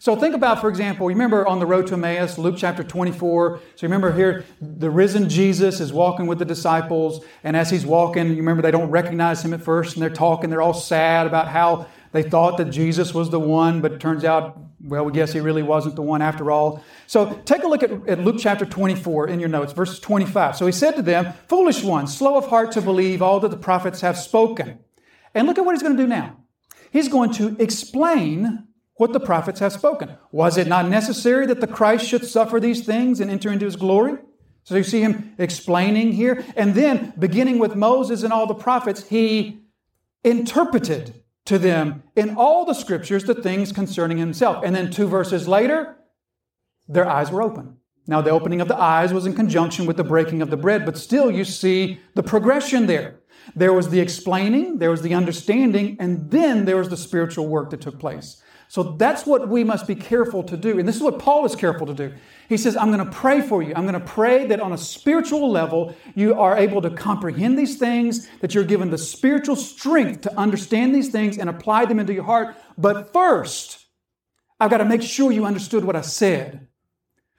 So 0.00 0.16
think 0.16 0.34
about, 0.34 0.62
for 0.62 0.70
example, 0.70 1.10
you 1.10 1.14
remember 1.14 1.46
on 1.46 1.58
the 1.58 1.66
road 1.66 1.86
to 1.88 1.92
Emmaus, 1.92 2.38
Luke 2.38 2.54
chapter 2.56 2.82
24. 2.82 3.60
So 3.76 3.86
remember 3.86 4.10
here, 4.10 4.46
the 4.58 4.88
risen 4.88 5.28
Jesus 5.28 5.78
is 5.78 5.92
walking 5.92 6.26
with 6.26 6.38
the 6.38 6.46
disciples, 6.46 7.22
and 7.44 7.54
as 7.54 7.68
he's 7.68 7.84
walking, 7.84 8.30
you 8.30 8.36
remember 8.36 8.62
they 8.62 8.70
don't 8.70 8.88
recognize 8.88 9.44
him 9.44 9.52
at 9.52 9.60
first, 9.60 9.96
and 9.96 10.02
they're 10.02 10.08
talking, 10.08 10.48
they're 10.48 10.62
all 10.62 10.72
sad 10.72 11.26
about 11.26 11.48
how 11.48 11.86
they 12.12 12.22
thought 12.22 12.56
that 12.56 12.70
Jesus 12.70 13.12
was 13.12 13.28
the 13.28 13.38
one, 13.38 13.82
but 13.82 13.92
it 13.92 14.00
turns 14.00 14.24
out, 14.24 14.58
well, 14.82 15.04
we 15.04 15.12
guess 15.12 15.34
he 15.34 15.40
really 15.40 15.62
wasn't 15.62 15.96
the 15.96 16.02
one 16.02 16.22
after 16.22 16.50
all. 16.50 16.82
So 17.06 17.34
take 17.44 17.62
a 17.62 17.68
look 17.68 17.82
at, 17.82 17.90
at, 18.08 18.20
Luke 18.20 18.36
chapter 18.38 18.64
24 18.64 19.28
in 19.28 19.38
your 19.38 19.50
notes, 19.50 19.74
verses 19.74 20.00
25. 20.00 20.56
So 20.56 20.64
he 20.64 20.72
said 20.72 20.92
to 20.92 21.02
them, 21.02 21.34
Foolish 21.46 21.84
ones, 21.84 22.16
slow 22.16 22.38
of 22.38 22.46
heart 22.46 22.72
to 22.72 22.80
believe 22.80 23.20
all 23.20 23.38
that 23.40 23.50
the 23.50 23.58
prophets 23.58 24.00
have 24.00 24.16
spoken. 24.16 24.78
And 25.34 25.46
look 25.46 25.58
at 25.58 25.66
what 25.66 25.74
he's 25.74 25.82
going 25.82 25.98
to 25.98 26.02
do 26.02 26.08
now. 26.08 26.38
He's 26.90 27.08
going 27.08 27.34
to 27.34 27.54
explain 27.58 28.66
what 29.00 29.14
the 29.14 29.18
prophets 29.18 29.60
have 29.60 29.72
spoken. 29.72 30.14
Was 30.30 30.58
it 30.58 30.66
not 30.66 30.86
necessary 30.86 31.46
that 31.46 31.62
the 31.62 31.66
Christ 31.66 32.06
should 32.06 32.26
suffer 32.26 32.60
these 32.60 32.84
things 32.84 33.18
and 33.18 33.30
enter 33.30 33.50
into 33.50 33.64
his 33.64 33.76
glory? 33.76 34.18
So 34.64 34.76
you 34.76 34.84
see 34.84 35.00
him 35.00 35.34
explaining 35.38 36.12
here. 36.12 36.44
And 36.54 36.74
then, 36.74 37.14
beginning 37.18 37.58
with 37.58 37.74
Moses 37.74 38.22
and 38.22 38.30
all 38.30 38.46
the 38.46 38.52
prophets, 38.52 39.08
he 39.08 39.62
interpreted 40.22 41.14
to 41.46 41.58
them 41.58 42.02
in 42.14 42.36
all 42.36 42.66
the 42.66 42.74
scriptures 42.74 43.24
the 43.24 43.34
things 43.34 43.72
concerning 43.72 44.18
himself. 44.18 44.62
And 44.62 44.76
then 44.76 44.90
two 44.90 45.08
verses 45.08 45.48
later, 45.48 45.96
their 46.86 47.08
eyes 47.08 47.30
were 47.30 47.40
open. 47.40 47.78
Now, 48.06 48.20
the 48.20 48.30
opening 48.30 48.60
of 48.60 48.68
the 48.68 48.78
eyes 48.78 49.14
was 49.14 49.24
in 49.24 49.32
conjunction 49.32 49.86
with 49.86 49.96
the 49.96 50.04
breaking 50.04 50.42
of 50.42 50.50
the 50.50 50.58
bread, 50.58 50.84
but 50.84 50.98
still 50.98 51.30
you 51.30 51.46
see 51.46 52.00
the 52.14 52.22
progression 52.22 52.84
there. 52.84 53.20
There 53.56 53.72
was 53.72 53.88
the 53.88 54.00
explaining, 54.00 54.76
there 54.76 54.90
was 54.90 55.00
the 55.00 55.14
understanding, 55.14 55.96
and 55.98 56.30
then 56.30 56.66
there 56.66 56.76
was 56.76 56.90
the 56.90 56.98
spiritual 56.98 57.48
work 57.48 57.70
that 57.70 57.80
took 57.80 57.98
place. 57.98 58.42
So 58.70 58.84
that's 58.84 59.26
what 59.26 59.48
we 59.48 59.64
must 59.64 59.88
be 59.88 59.96
careful 59.96 60.44
to 60.44 60.56
do. 60.56 60.78
And 60.78 60.86
this 60.86 60.94
is 60.94 61.02
what 61.02 61.18
Paul 61.18 61.44
is 61.44 61.56
careful 61.56 61.88
to 61.88 61.92
do. 61.92 62.14
He 62.48 62.56
says, 62.56 62.76
I'm 62.76 62.92
going 62.92 63.04
to 63.04 63.10
pray 63.10 63.40
for 63.40 63.64
you. 63.64 63.72
I'm 63.74 63.82
going 63.82 63.98
to 63.98 64.06
pray 64.06 64.46
that 64.46 64.60
on 64.60 64.72
a 64.72 64.78
spiritual 64.78 65.50
level, 65.50 65.96
you 66.14 66.38
are 66.38 66.56
able 66.56 66.80
to 66.82 66.90
comprehend 66.90 67.58
these 67.58 67.78
things, 67.78 68.28
that 68.38 68.54
you're 68.54 68.62
given 68.62 68.90
the 68.90 68.96
spiritual 68.96 69.56
strength 69.56 70.20
to 70.20 70.38
understand 70.38 70.94
these 70.94 71.08
things 71.08 71.36
and 71.36 71.50
apply 71.50 71.86
them 71.86 71.98
into 71.98 72.14
your 72.14 72.22
heart. 72.22 72.54
But 72.78 73.12
first, 73.12 73.86
I've 74.60 74.70
got 74.70 74.78
to 74.78 74.84
make 74.84 75.02
sure 75.02 75.32
you 75.32 75.46
understood 75.46 75.84
what 75.84 75.96
I 75.96 76.02
said. 76.02 76.68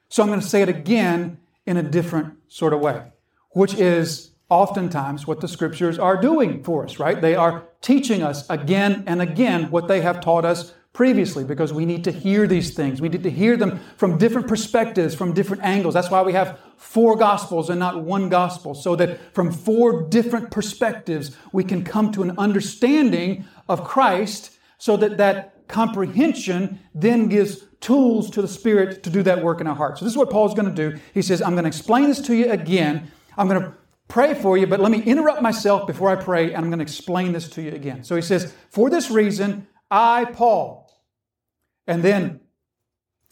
So 0.09 0.23
I'm 0.23 0.27
going 0.27 0.41
to 0.41 0.45
say 0.45 0.63
it 0.63 0.67
again 0.67 1.39
in 1.65 1.77
a 1.77 1.83
different 1.83 2.39
sort 2.49 2.73
of 2.73 2.81
way, 2.81 3.03
which 3.51 3.75
is 3.75 4.31
oftentimes 4.49 5.25
what 5.25 5.39
the 5.39 5.47
scriptures 5.47 5.97
are 5.97 6.19
doing 6.19 6.61
for 6.61 6.83
us, 6.83 6.99
right? 6.99 7.21
They 7.21 7.35
are 7.35 7.69
teaching 7.79 8.21
us 8.21 8.49
again 8.49 9.05
and 9.07 9.21
again 9.21 9.71
what 9.71 9.87
they 9.87 10.01
have 10.01 10.19
taught 10.19 10.43
us 10.43 10.73
previously 10.93 11.43
because 11.43 11.71
we 11.71 11.85
need 11.85 12.03
to 12.03 12.11
hear 12.11 12.47
these 12.47 12.73
things. 12.73 13.01
We 13.01 13.09
need 13.09 13.23
to 13.23 13.29
hear 13.29 13.55
them 13.55 13.79
from 13.95 14.17
different 14.17 14.47
perspectives, 14.47 15.15
from 15.15 15.33
different 15.33 15.63
angles. 15.63 15.93
That's 15.93 16.11
why 16.11 16.21
we 16.21 16.33
have 16.33 16.59
four 16.77 17.15
gospels 17.15 17.69
and 17.69 17.79
not 17.79 18.03
one 18.03 18.29
gospel, 18.29 18.75
so 18.75 18.95
that 18.97 19.33
from 19.33 19.51
four 19.51 20.03
different 20.09 20.51
perspectives 20.51 21.35
we 21.53 21.63
can 21.63 21.83
come 21.83 22.11
to 22.11 22.23
an 22.23 22.37
understanding 22.37 23.45
of 23.69 23.83
Christ 23.83 24.57
so 24.77 24.97
that 24.97 25.17
that 25.17 25.67
comprehension 25.67 26.79
then 26.93 27.27
gives 27.27 27.65
tools 27.79 28.29
to 28.31 28.41
the 28.41 28.47
Spirit 28.47 29.03
to 29.03 29.09
do 29.09 29.23
that 29.23 29.43
work 29.43 29.61
in 29.61 29.67
our 29.67 29.75
hearts. 29.75 29.99
So 29.99 30.05
this 30.05 30.13
is 30.13 30.17
what 30.17 30.29
Paul's 30.29 30.53
going 30.53 30.73
to 30.73 30.89
do. 30.89 30.99
He 31.13 31.21
says, 31.21 31.41
I'm 31.41 31.51
going 31.51 31.63
to 31.63 31.69
explain 31.69 32.09
this 32.09 32.21
to 32.21 32.35
you 32.35 32.51
again. 32.51 33.11
I'm 33.37 33.47
going 33.47 33.61
to 33.61 33.73
pray 34.07 34.33
for 34.33 34.57
you, 34.57 34.67
but 34.67 34.79
let 34.79 34.91
me 34.91 35.01
interrupt 35.01 35.41
myself 35.41 35.87
before 35.87 36.09
I 36.09 36.15
pray, 36.15 36.53
and 36.53 36.57
I'm 36.57 36.69
going 36.69 36.79
to 36.79 36.83
explain 36.83 37.31
this 37.31 37.49
to 37.51 37.61
you 37.61 37.71
again. 37.71 38.03
So 38.03 38.15
he 38.15 38.21
says, 38.21 38.53
For 38.69 38.89
this 38.89 39.09
reason, 39.09 39.67
I, 39.89 40.25
Paul, 40.25 40.80
and 41.91 42.03
then 42.03 42.39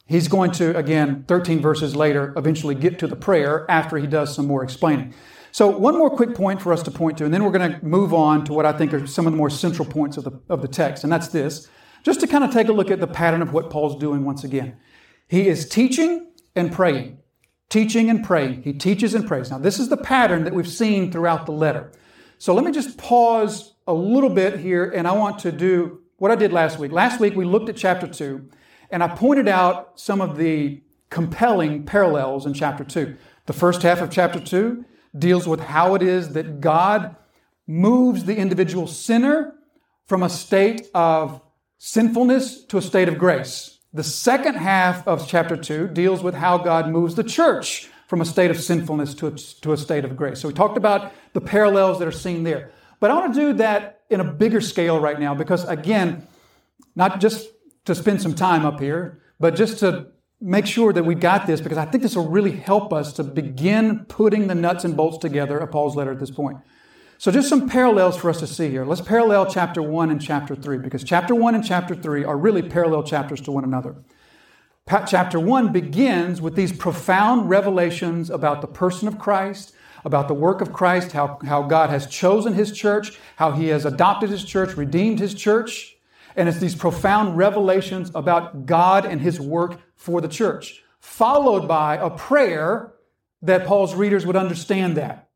he's 0.05 0.27
going 0.27 0.51
to, 0.51 0.75
again, 0.77 1.23
13 1.29 1.61
verses 1.61 1.95
later, 1.95 2.33
eventually 2.35 2.75
get 2.75 2.99
to 2.99 3.07
the 3.07 3.15
prayer 3.15 3.65
after 3.71 3.97
he 3.97 4.05
does 4.05 4.35
some 4.35 4.47
more 4.47 4.63
explaining. 4.63 5.13
So, 5.53 5.69
one 5.69 5.97
more 5.97 6.09
quick 6.09 6.35
point 6.35 6.61
for 6.61 6.73
us 6.73 6.83
to 6.83 6.91
point 6.91 7.17
to, 7.19 7.25
and 7.25 7.33
then 7.33 7.45
we're 7.45 7.57
going 7.57 7.71
to 7.71 7.85
move 7.85 8.13
on 8.13 8.43
to 8.45 8.53
what 8.53 8.65
I 8.65 8.73
think 8.73 8.93
are 8.93 9.07
some 9.07 9.25
of 9.25 9.31
the 9.31 9.37
more 9.37 9.49
central 9.49 9.87
points 9.87 10.17
of 10.17 10.25
the, 10.25 10.41
of 10.49 10.61
the 10.61 10.67
text, 10.67 11.05
and 11.05 11.11
that's 11.11 11.29
this. 11.29 11.69
Just 12.03 12.19
to 12.19 12.27
kind 12.27 12.43
of 12.43 12.51
take 12.51 12.67
a 12.67 12.73
look 12.73 12.91
at 12.91 12.99
the 12.99 13.07
pattern 13.07 13.41
of 13.41 13.53
what 13.53 13.69
Paul's 13.69 13.97
doing 13.97 14.25
once 14.25 14.43
again. 14.43 14.75
He 15.27 15.47
is 15.47 15.67
teaching 15.67 16.31
and 16.53 16.71
praying. 16.71 17.19
Teaching 17.69 18.09
and 18.09 18.23
praying. 18.25 18.63
He 18.63 18.73
teaches 18.73 19.15
and 19.15 19.25
prays. 19.25 19.51
Now, 19.51 19.57
this 19.57 19.79
is 19.79 19.87
the 19.87 19.97
pattern 19.97 20.43
that 20.43 20.53
we've 20.53 20.67
seen 20.67 21.11
throughout 21.13 21.45
the 21.45 21.53
letter. 21.53 21.93
So, 22.37 22.53
let 22.53 22.65
me 22.65 22.73
just 22.73 22.97
pause 22.97 23.73
a 23.87 23.93
little 23.93 24.29
bit 24.29 24.59
here, 24.59 24.91
and 24.91 25.07
I 25.07 25.13
want 25.13 25.39
to 25.39 25.51
do 25.53 26.01
what 26.19 26.31
I 26.31 26.35
did 26.35 26.53
last 26.53 26.77
week. 26.77 26.91
Last 26.91 27.19
week 27.19 27.35
we 27.35 27.45
looked 27.45 27.69
at 27.69 27.75
chapter 27.75 28.07
2, 28.07 28.47
and 28.91 29.01
I 29.01 29.07
pointed 29.07 29.47
out 29.47 29.99
some 29.99 30.21
of 30.21 30.37
the 30.37 30.81
compelling 31.09 31.85
parallels 31.85 32.45
in 32.45 32.53
chapter 32.53 32.83
2. 32.83 33.15
The 33.47 33.53
first 33.53 33.81
half 33.81 34.01
of 34.01 34.11
chapter 34.11 34.39
2 34.39 34.85
deals 35.17 35.47
with 35.47 35.59
how 35.59 35.95
it 35.95 36.03
is 36.03 36.33
that 36.33 36.61
God 36.61 37.15
moves 37.65 38.25
the 38.25 38.35
individual 38.35 38.85
sinner 38.85 39.55
from 40.05 40.21
a 40.21 40.29
state 40.29 40.87
of 40.93 41.41
sinfulness 41.77 42.63
to 42.65 42.77
a 42.77 42.81
state 42.81 43.07
of 43.07 43.17
grace. 43.17 43.79
The 43.93 44.03
second 44.03 44.55
half 44.55 45.07
of 45.07 45.27
chapter 45.27 45.57
2 45.57 45.87
deals 45.87 46.21
with 46.21 46.35
how 46.35 46.57
God 46.59 46.89
moves 46.89 47.15
the 47.15 47.23
church 47.23 47.89
from 48.07 48.21
a 48.21 48.25
state 48.25 48.51
of 48.51 48.59
sinfulness 48.59 49.13
to 49.15 49.27
a, 49.27 49.31
to 49.31 49.71
a 49.71 49.77
state 49.77 50.03
of 50.03 50.15
grace. 50.15 50.41
So 50.41 50.47
we 50.47 50.53
talked 50.53 50.77
about 50.77 51.11
the 51.33 51.41
parallels 51.41 51.99
that 51.99 52.07
are 52.07 52.11
seen 52.11 52.43
there. 52.43 52.71
But 52.99 53.11
I 53.11 53.13
want 53.15 53.33
to 53.33 53.39
do 53.39 53.53
that 53.53 53.98
in 54.09 54.19
a 54.19 54.23
bigger 54.23 54.61
scale 54.61 54.99
right 54.99 55.19
now 55.19 55.35
because, 55.35 55.63
again, 55.65 56.27
not 56.95 57.19
just 57.19 57.47
to 57.85 57.95
spend 57.95 58.21
some 58.21 58.33
time 58.33 58.65
up 58.65 58.79
here, 58.79 59.21
but 59.39 59.55
just 59.55 59.79
to 59.79 60.07
make 60.41 60.65
sure 60.65 60.93
that 60.93 61.03
we 61.03 61.15
got 61.15 61.47
this 61.47 61.61
because 61.61 61.77
I 61.77 61.85
think 61.85 62.01
this 62.01 62.15
will 62.15 62.29
really 62.29 62.51
help 62.51 62.93
us 62.93 63.13
to 63.13 63.23
begin 63.23 64.05
putting 64.05 64.47
the 64.47 64.55
nuts 64.55 64.83
and 64.85 64.95
bolts 64.95 65.17
together 65.17 65.57
of 65.57 65.71
Paul's 65.71 65.95
letter 65.95 66.11
at 66.11 66.19
this 66.19 66.31
point. 66.31 66.57
So, 67.17 67.31
just 67.31 67.49
some 67.49 67.67
parallels 67.67 68.15
for 68.15 68.29
us 68.29 68.39
to 68.39 68.47
see 68.47 68.69
here. 68.69 68.85
Let's 68.85 69.01
parallel 69.01 69.45
chapter 69.45 69.81
1 69.81 70.09
and 70.09 70.21
chapter 70.21 70.55
3 70.55 70.77
because 70.77 71.03
chapter 71.03 71.35
1 71.35 71.53
and 71.53 71.65
chapter 71.65 71.93
3 71.93 72.23
are 72.23 72.37
really 72.37 72.61
parallel 72.61 73.03
chapters 73.03 73.41
to 73.41 73.51
one 73.51 73.65
another. 73.65 73.95
Chapter 74.87 75.39
1 75.39 75.71
begins 75.71 76.41
with 76.41 76.55
these 76.55 76.71
profound 76.71 77.49
revelations 77.49 78.29
about 78.29 78.61
the 78.61 78.67
person 78.67 79.07
of 79.07 79.19
Christ, 79.19 79.73
about 80.05 80.27
the 80.27 80.33
work 80.33 80.61
of 80.61 80.73
Christ, 80.73 81.11
how, 81.11 81.39
how 81.45 81.63
God 81.63 81.89
has 81.89 82.07
chosen 82.07 82.53
His 82.53 82.71
church, 82.71 83.17
how 83.35 83.51
He 83.51 83.67
has 83.67 83.85
adopted 83.85 84.29
His 84.29 84.43
church, 84.43 84.75
redeemed 84.75 85.19
His 85.19 85.33
church. 85.33 85.95
And 86.35 86.47
it's 86.47 86.59
these 86.59 86.75
profound 86.75 87.37
revelations 87.37 88.11
about 88.15 88.65
God 88.65 89.05
and 89.05 89.21
His 89.21 89.39
work 89.39 89.79
for 89.95 90.21
the 90.21 90.27
church, 90.27 90.83
followed 90.99 91.67
by 91.67 91.97
a 91.97 92.09
prayer 92.09 92.93
that 93.41 93.65
Paul's 93.65 93.95
readers 93.95 94.25
would 94.25 94.35
understand 94.35 94.97
that. 94.97 95.29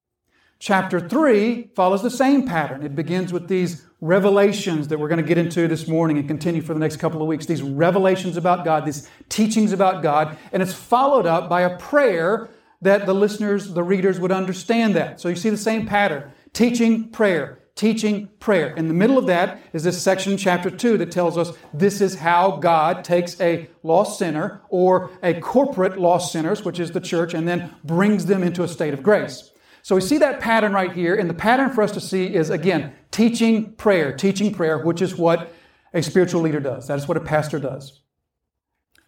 Chapter 0.60 1.02
3 1.02 1.72
follows 1.76 2.02
the 2.02 2.10
same 2.10 2.48
pattern. 2.48 2.84
It 2.84 2.96
begins 2.96 3.34
with 3.34 3.50
these 3.50 3.86
revelations 4.00 4.88
that 4.90 5.00
we're 5.00 5.10
going 5.10 5.22
to 5.22 5.28
get 5.28 5.38
into 5.38 5.68
this 5.68 5.88
morning 5.88 6.18
and 6.18 6.28
continue 6.28 6.62
for 6.62 6.74
the 6.74 6.80
next 6.80 6.98
couple 6.98 7.22
of 7.22 7.28
weeks. 7.28 7.46
These 7.46 7.62
revelations 7.62 8.38
about 8.38 8.64
God, 8.64 8.86
these 8.86 9.10
teachings 9.28 9.74
about 9.74 10.04
God, 10.04 10.38
and 10.54 10.64
it's 10.64 10.74
followed 10.74 11.26
up 11.26 11.50
by 11.50 11.62
a 11.62 11.78
prayer 11.78 12.50
that 12.84 13.06
the 13.06 13.14
listeners, 13.14 13.74
the 13.74 13.84
readers 13.84 14.20
would 14.20 14.32
understand 14.32 14.96
that. 14.96 15.20
So 15.20 15.30
you 15.30 15.36
see 15.36 15.50
the 15.50 15.58
same 15.58 15.88
pattern 15.88 16.32
teaching, 16.54 17.10
prayer, 17.10 17.60
teaching, 17.76 18.30
prayer. 18.40 18.76
In 18.76 18.88
the 18.88 18.94
middle 18.94 19.18
of 19.18 19.26
that 19.26 19.60
is 19.74 19.84
this 19.84 20.02
section, 20.02 20.38
chapter 20.38 20.70
2, 20.70 20.98
that 21.00 21.12
tells 21.12 21.38
us 21.38 21.52
this 21.74 22.02
is 22.02 22.16
how 22.16 22.58
God 22.58 23.04
takes 23.04 23.40
a 23.42 23.70
lost 23.82 24.20
sinner 24.20 24.62
or 24.70 25.10
a 25.24 25.40
corporate 25.40 26.00
lost 26.00 26.32
sinners, 26.32 26.64
which 26.64 26.80
is 26.80 26.92
the 26.92 27.02
church, 27.02 27.34
and 27.34 27.48
then 27.48 27.74
brings 27.84 28.28
them 28.28 28.44
into 28.44 28.64
a 28.64 28.68
state 28.68 28.94
of 28.94 29.02
grace. 29.02 29.50
So 29.82 29.96
we 29.96 30.02
see 30.02 30.20
that 30.20 30.40
pattern 30.40 30.74
right 30.74 30.94
here, 30.94 31.16
and 31.16 31.30
the 31.30 31.34
pattern 31.34 31.72
for 31.72 31.82
us 31.82 31.92
to 31.94 32.00
see 32.00 32.34
is 32.34 32.50
again, 32.50 32.94
teaching 33.12 33.74
prayer, 33.74 34.16
teaching 34.16 34.54
prayer, 34.54 34.78
which 34.78 35.02
is 35.02 35.18
what 35.18 35.52
a 35.94 36.02
spiritual 36.04 36.42
leader 36.42 36.60
does. 36.60 36.88
That 36.88 37.00
is 37.00 37.08
what 37.08 37.18
a 37.18 37.22
pastor 37.22 37.60
does. 37.60 38.03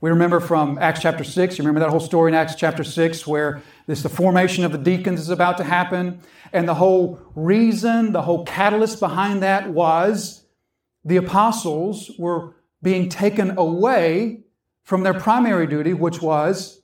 We 0.06 0.12
remember 0.12 0.40
from 0.40 0.78
Acts 0.78 1.02
chapter 1.02 1.24
6, 1.24 1.58
you 1.58 1.64
remember 1.64 1.80
that 1.80 1.90
whole 1.90 2.00
story 2.00 2.30
in 2.30 2.36
Acts 2.36 2.54
chapter 2.54 2.84
6 2.84 3.26
where 3.26 3.64
this 3.88 4.04
the 4.04 4.10
formation 4.10 4.64
of 4.64 4.72
the 4.72 4.78
deacons 4.78 5.20
is 5.20 5.32
about 5.32 5.58
to 5.58 5.64
happen, 5.64 6.22
and 6.54 6.70
the 6.70 6.76
whole 6.76 7.20
reason, 7.34 8.12
the 8.12 8.22
whole 8.22 8.46
catalyst 8.46 9.00
behind 9.00 9.42
that 9.42 9.72
was 9.72 10.46
the 11.04 11.16
apostles 11.16 12.12
were 12.20 12.56
being 12.84 13.10
taken 13.10 13.58
away 13.58 14.44
from 14.84 15.02
their 15.02 15.16
primary 15.16 15.66
duty, 15.66 15.94
which 15.94 16.22
was 16.22 16.84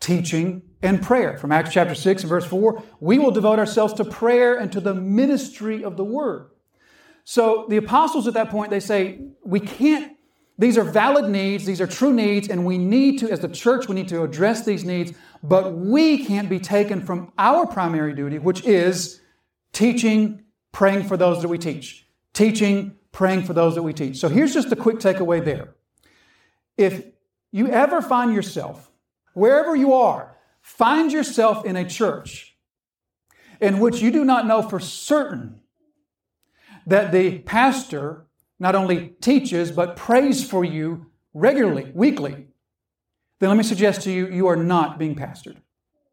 teaching 0.00 0.62
and 0.82 1.00
prayer. 1.00 1.38
From 1.38 1.52
Acts 1.52 1.72
chapter 1.72 1.94
6 1.94 2.22
and 2.24 2.28
verse 2.28 2.44
4, 2.44 2.82
we 2.98 3.20
will 3.20 3.30
devote 3.30 3.60
ourselves 3.60 3.94
to 3.94 4.04
prayer 4.04 4.56
and 4.56 4.72
to 4.72 4.80
the 4.80 4.94
ministry 4.94 5.84
of 5.84 5.96
the 5.96 6.04
word. 6.04 6.50
So 7.22 7.66
the 7.68 7.76
apostles 7.76 8.26
at 8.26 8.34
that 8.34 8.50
point, 8.50 8.70
they 8.70 8.80
say, 8.80 9.20
we 9.44 9.60
can't, 9.60 10.15
these 10.58 10.78
are 10.78 10.84
valid 10.84 11.30
needs, 11.30 11.66
these 11.66 11.80
are 11.80 11.86
true 11.86 12.12
needs, 12.12 12.48
and 12.48 12.64
we 12.64 12.78
need 12.78 13.18
to, 13.18 13.30
as 13.30 13.40
the 13.40 13.48
church, 13.48 13.88
we 13.88 13.94
need 13.94 14.08
to 14.08 14.22
address 14.22 14.64
these 14.64 14.84
needs, 14.84 15.12
but 15.42 15.74
we 15.74 16.24
can't 16.24 16.48
be 16.48 16.58
taken 16.58 17.04
from 17.04 17.32
our 17.36 17.66
primary 17.66 18.14
duty, 18.14 18.38
which 18.38 18.64
is 18.64 19.20
teaching, 19.72 20.44
praying 20.72 21.04
for 21.04 21.16
those 21.16 21.42
that 21.42 21.48
we 21.48 21.58
teach. 21.58 22.06
Teaching, 22.32 22.96
praying 23.12 23.42
for 23.42 23.52
those 23.52 23.74
that 23.74 23.82
we 23.82 23.92
teach. 23.92 24.16
So 24.16 24.28
here's 24.28 24.54
just 24.54 24.72
a 24.72 24.76
quick 24.76 24.96
takeaway 24.96 25.44
there. 25.44 25.74
If 26.78 27.04
you 27.52 27.68
ever 27.68 28.00
find 28.00 28.34
yourself, 28.34 28.90
wherever 29.34 29.76
you 29.76 29.92
are, 29.92 30.36
find 30.62 31.12
yourself 31.12 31.66
in 31.66 31.76
a 31.76 31.88
church 31.88 32.56
in 33.60 33.78
which 33.78 34.00
you 34.00 34.10
do 34.10 34.24
not 34.24 34.46
know 34.46 34.62
for 34.62 34.80
certain 34.80 35.60
that 36.86 37.12
the 37.12 37.38
pastor 37.40 38.25
not 38.58 38.74
only 38.74 39.10
teaches 39.20 39.70
but 39.70 39.96
prays 39.96 40.48
for 40.48 40.64
you 40.64 41.06
regularly, 41.34 41.90
weekly, 41.94 42.46
then 43.38 43.50
let 43.50 43.56
me 43.56 43.62
suggest 43.62 44.02
to 44.02 44.10
you, 44.10 44.28
you 44.28 44.46
are 44.46 44.56
not 44.56 44.98
being 44.98 45.14
pastored. 45.14 45.56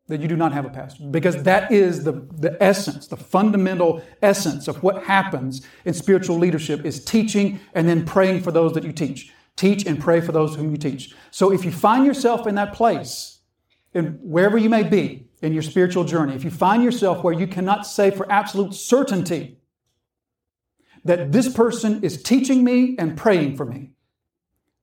That 0.08 0.20
you 0.20 0.28
do 0.28 0.36
not 0.36 0.52
have 0.52 0.66
a 0.66 0.70
pastor. 0.70 1.06
Because 1.10 1.44
that 1.44 1.72
is 1.72 2.04
the, 2.04 2.28
the 2.38 2.62
essence, 2.62 3.08
the 3.08 3.16
fundamental 3.16 4.04
essence 4.22 4.68
of 4.68 4.84
what 4.84 5.06
happens 5.06 5.66
in 5.86 5.94
spiritual 5.94 6.38
leadership 6.38 6.86
is 6.86 7.06
teaching 7.06 7.62
and 7.74 7.88
then 7.88 8.06
praying 8.06 8.42
for 8.42 8.52
those 8.52 8.74
that 8.74 8.84
you 8.84 8.92
teach. 8.92 9.32
Teach 9.56 9.86
and 9.86 9.98
pray 10.02 10.20
for 10.20 10.34
those 10.34 10.56
whom 10.56 10.72
you 10.72 10.78
teach. 10.78 11.16
So 11.32 11.54
if 11.54 11.64
you 11.64 11.72
find 11.72 12.06
yourself 12.06 12.48
in 12.48 12.56
that 12.56 12.74
place, 12.74 13.40
and 13.94 14.20
wherever 14.22 14.58
you 14.58 14.70
may 14.70 14.84
be 14.84 15.28
in 15.42 15.54
your 15.54 15.62
spiritual 15.62 16.04
journey, 16.04 16.36
if 16.36 16.44
you 16.44 16.52
find 16.52 16.84
yourself 16.84 17.24
where 17.24 17.34
you 17.34 17.48
cannot 17.48 17.88
say 17.88 18.12
for 18.12 18.30
absolute 18.30 18.74
certainty 18.74 19.58
that 21.04 21.32
this 21.32 21.54
person 21.54 22.04
is 22.04 22.22
teaching 22.22 22.64
me 22.64 22.96
and 22.98 23.18
praying 23.18 23.58
for 23.58 23.66
me, 23.66 23.92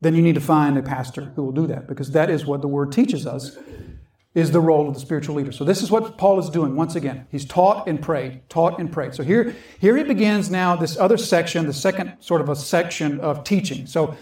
then 0.00 0.14
you 0.14 0.22
need 0.22 0.34
to 0.34 0.40
find 0.40 0.78
a 0.78 0.82
pastor 0.82 1.32
who 1.36 1.44
will 1.44 1.52
do 1.52 1.66
that 1.66 1.86
because 1.86 2.12
that 2.12 2.30
is 2.30 2.46
what 2.46 2.62
the 2.62 2.68
word 2.68 2.92
teaches 2.92 3.26
us 3.26 3.56
is 4.34 4.52
the 4.52 4.60
role 4.60 4.88
of 4.88 4.94
the 4.94 5.00
spiritual 5.00 5.34
leader. 5.34 5.50
So 5.50 5.64
this 5.64 5.82
is 5.82 5.90
what 5.90 6.16
Paul 6.16 6.38
is 6.38 6.48
doing 6.48 6.76
once 6.76 6.94
again. 6.94 7.26
He's 7.30 7.44
taught 7.44 7.88
and 7.88 8.00
prayed, 8.00 8.48
taught 8.48 8.78
and 8.78 8.90
prayed. 8.90 9.14
So 9.14 9.24
here, 9.24 9.56
here 9.80 9.96
he 9.96 10.04
begins 10.04 10.50
now 10.50 10.76
this 10.76 10.96
other 10.96 11.16
section, 11.16 11.66
the 11.66 11.72
second 11.72 12.14
sort 12.20 12.40
of 12.40 12.48
a 12.48 12.54
section 12.54 13.18
of 13.20 13.42
teaching. 13.42 13.86
So 13.86 14.16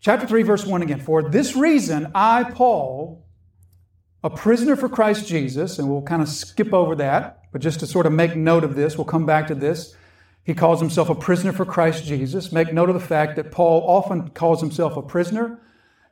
chapter 0.00 0.26
3, 0.26 0.42
verse 0.42 0.66
1 0.66 0.82
again. 0.82 1.00
For 1.00 1.22
this 1.22 1.56
reason, 1.56 2.10
I, 2.14 2.44
Paul, 2.44 3.24
a 4.22 4.28
prisoner 4.28 4.76
for 4.76 4.88
Christ 4.88 5.26
Jesus, 5.26 5.78
and 5.78 5.88
we'll 5.88 6.02
kind 6.02 6.20
of 6.20 6.28
skip 6.28 6.74
over 6.74 6.94
that, 6.96 7.44
but 7.50 7.62
just 7.62 7.80
to 7.80 7.86
sort 7.86 8.04
of 8.04 8.12
make 8.12 8.36
note 8.36 8.64
of 8.64 8.74
this, 8.74 8.98
we'll 8.98 9.06
come 9.06 9.24
back 9.24 9.46
to 9.46 9.54
this. 9.54 9.96
He 10.48 10.54
calls 10.54 10.80
himself 10.80 11.10
a 11.10 11.14
prisoner 11.14 11.52
for 11.52 11.66
Christ 11.66 12.06
Jesus. 12.06 12.52
Make 12.52 12.72
note 12.72 12.88
of 12.88 12.94
the 12.94 13.06
fact 13.06 13.36
that 13.36 13.52
Paul 13.52 13.84
often 13.86 14.30
calls 14.30 14.62
himself 14.62 14.96
a 14.96 15.02
prisoner. 15.02 15.60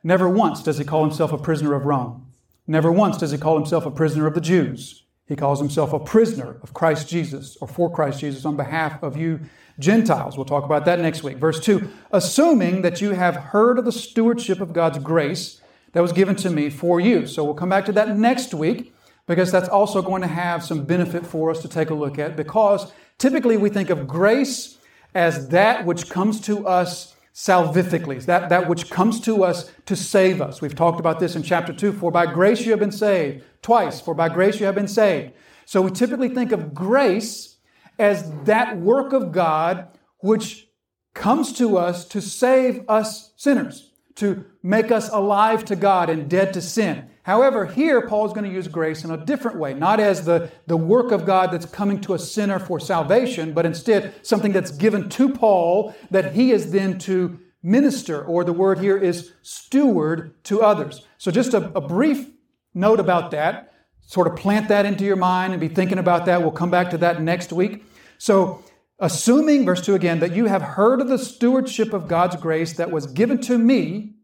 Never 0.03 0.29
once 0.29 0.61
does 0.61 0.77
he 0.77 0.83
call 0.83 1.03
himself 1.03 1.33
a 1.33 1.39
prisoner 1.39 1.73
of 1.73 1.87
Rome. 1.87 2.27
Never 2.67 2.91
once 2.91 3.17
does 3.17 3.31
he 3.31 3.39
call 3.39 3.57
himself 3.57 3.87
a 3.87 3.89
prisoner 3.89 4.27
of 4.27 4.35
the 4.35 4.39
Jews. 4.39 5.05
He 5.25 5.35
calls 5.35 5.59
himself 5.59 5.91
a 5.91 5.99
prisoner 5.99 6.59
of 6.61 6.75
Christ 6.75 7.09
Jesus 7.09 7.57
or 7.59 7.67
for 7.67 7.91
Christ 7.91 8.19
Jesus 8.19 8.45
on 8.45 8.55
behalf 8.55 9.01
of 9.01 9.17
you 9.17 9.39
Gentiles. 9.79 10.37
We'll 10.37 10.45
talk 10.45 10.65
about 10.65 10.85
that 10.85 10.99
next 10.99 11.23
week. 11.23 11.37
Verse 11.37 11.59
2 11.59 11.89
Assuming 12.11 12.83
that 12.83 13.01
you 13.01 13.13
have 13.13 13.37
heard 13.37 13.79
of 13.79 13.85
the 13.85 13.91
stewardship 13.91 14.61
of 14.61 14.71
God's 14.71 14.99
grace 14.99 15.61
that 15.93 16.01
was 16.01 16.13
given 16.13 16.35
to 16.35 16.51
me 16.51 16.69
for 16.69 16.99
you. 16.99 17.25
So 17.25 17.43
we'll 17.43 17.55
come 17.55 17.69
back 17.69 17.85
to 17.85 17.91
that 17.93 18.15
next 18.15 18.53
week 18.53 18.93
because 19.25 19.51
that's 19.51 19.67
also 19.67 20.03
going 20.03 20.21
to 20.21 20.27
have 20.27 20.63
some 20.63 20.85
benefit 20.85 21.25
for 21.25 21.49
us 21.49 21.63
to 21.63 21.67
take 21.67 21.89
a 21.89 21.95
look 21.95 22.19
at 22.19 22.35
because 22.35 22.91
typically 23.17 23.57
we 23.57 23.69
think 23.69 23.89
of 23.89 24.07
grace 24.07 24.77
as 25.13 25.49
that 25.49 25.85
which 25.85 26.09
comes 26.09 26.39
to 26.41 26.67
us 26.67 27.15
salvifically, 27.33 28.23
that, 28.25 28.49
that 28.49 28.67
which 28.67 28.89
comes 28.89 29.21
to 29.21 29.43
us 29.43 29.71
to 29.85 29.95
save 29.95 30.41
us. 30.41 30.61
We've 30.61 30.75
talked 30.75 30.99
about 30.99 31.19
this 31.19 31.35
in 31.35 31.43
chapter 31.43 31.71
2. 31.71 31.93
For 31.93 32.11
by 32.11 32.25
grace 32.25 32.65
you 32.65 32.71
have 32.71 32.79
been 32.79 32.91
saved. 32.91 33.43
Twice, 33.61 34.01
for 34.01 34.13
by 34.13 34.29
grace 34.29 34.59
you 34.59 34.65
have 34.65 34.75
been 34.75 34.87
saved. 34.87 35.33
So 35.65 35.81
we 35.81 35.91
typically 35.91 36.29
think 36.29 36.51
of 36.51 36.73
grace 36.73 37.57
as 37.99 38.31
that 38.43 38.77
work 38.77 39.13
of 39.13 39.31
God 39.31 39.87
which 40.19 40.67
comes 41.13 41.53
to 41.53 41.77
us 41.77 42.05
to 42.05 42.21
save 42.21 42.83
us 42.87 43.31
sinners 43.35 43.91
to 44.17 44.45
make 44.63 44.91
us 44.91 45.09
alive 45.09 45.63
to 45.65 45.75
God 45.75 46.09
and 46.09 46.29
dead 46.29 46.53
to 46.53 46.61
sin. 46.61 47.09
However, 47.23 47.65
here 47.65 48.07
Paul 48.07 48.25
is 48.25 48.33
going 48.33 48.45
to 48.45 48.53
use 48.53 48.67
grace 48.67 49.03
in 49.03 49.11
a 49.11 49.17
different 49.17 49.57
way, 49.57 49.73
not 49.73 49.99
as 49.99 50.25
the, 50.25 50.49
the 50.65 50.77
work 50.77 51.11
of 51.11 51.25
God 51.25 51.51
that's 51.51 51.65
coming 51.65 51.99
to 52.01 52.13
a 52.13 52.19
sinner 52.19 52.57
for 52.57 52.79
salvation, 52.79 53.53
but 53.53 53.65
instead 53.65 54.13
something 54.25 54.53
that's 54.53 54.71
given 54.71 55.09
to 55.09 55.29
Paul 55.29 55.93
that 56.09 56.33
he 56.33 56.51
is 56.51 56.71
then 56.71 56.97
to 56.99 57.39
minister, 57.61 58.23
or 58.23 58.43
the 58.43 58.53
word 58.53 58.79
here 58.79 58.97
is 58.97 59.33
steward 59.41 60.41
to 60.45 60.61
others. 60.61 61.05
So, 61.17 61.31
just 61.31 61.53
a, 61.53 61.65
a 61.77 61.81
brief 61.81 62.27
note 62.73 62.99
about 62.99 63.31
that, 63.31 63.73
sort 64.01 64.27
of 64.27 64.35
plant 64.37 64.69
that 64.69 64.85
into 64.85 65.03
your 65.03 65.15
mind 65.15 65.53
and 65.53 65.59
be 65.59 65.67
thinking 65.67 65.97
about 65.97 66.25
that. 66.25 66.41
We'll 66.41 66.51
come 66.51 66.71
back 66.71 66.91
to 66.91 66.97
that 66.99 67.21
next 67.21 67.51
week. 67.51 67.83
So, 68.17 68.63
assuming, 68.99 69.65
verse 69.65 69.81
2 69.81 69.95
again, 69.95 70.19
that 70.19 70.35
you 70.35 70.45
have 70.45 70.61
heard 70.61 71.01
of 71.01 71.07
the 71.07 71.17
stewardship 71.17 71.93
of 71.93 72.07
God's 72.07 72.35
grace 72.35 72.73
that 72.73 72.91
was 72.91 73.07
given 73.07 73.39
to 73.41 73.57
me 73.57 74.15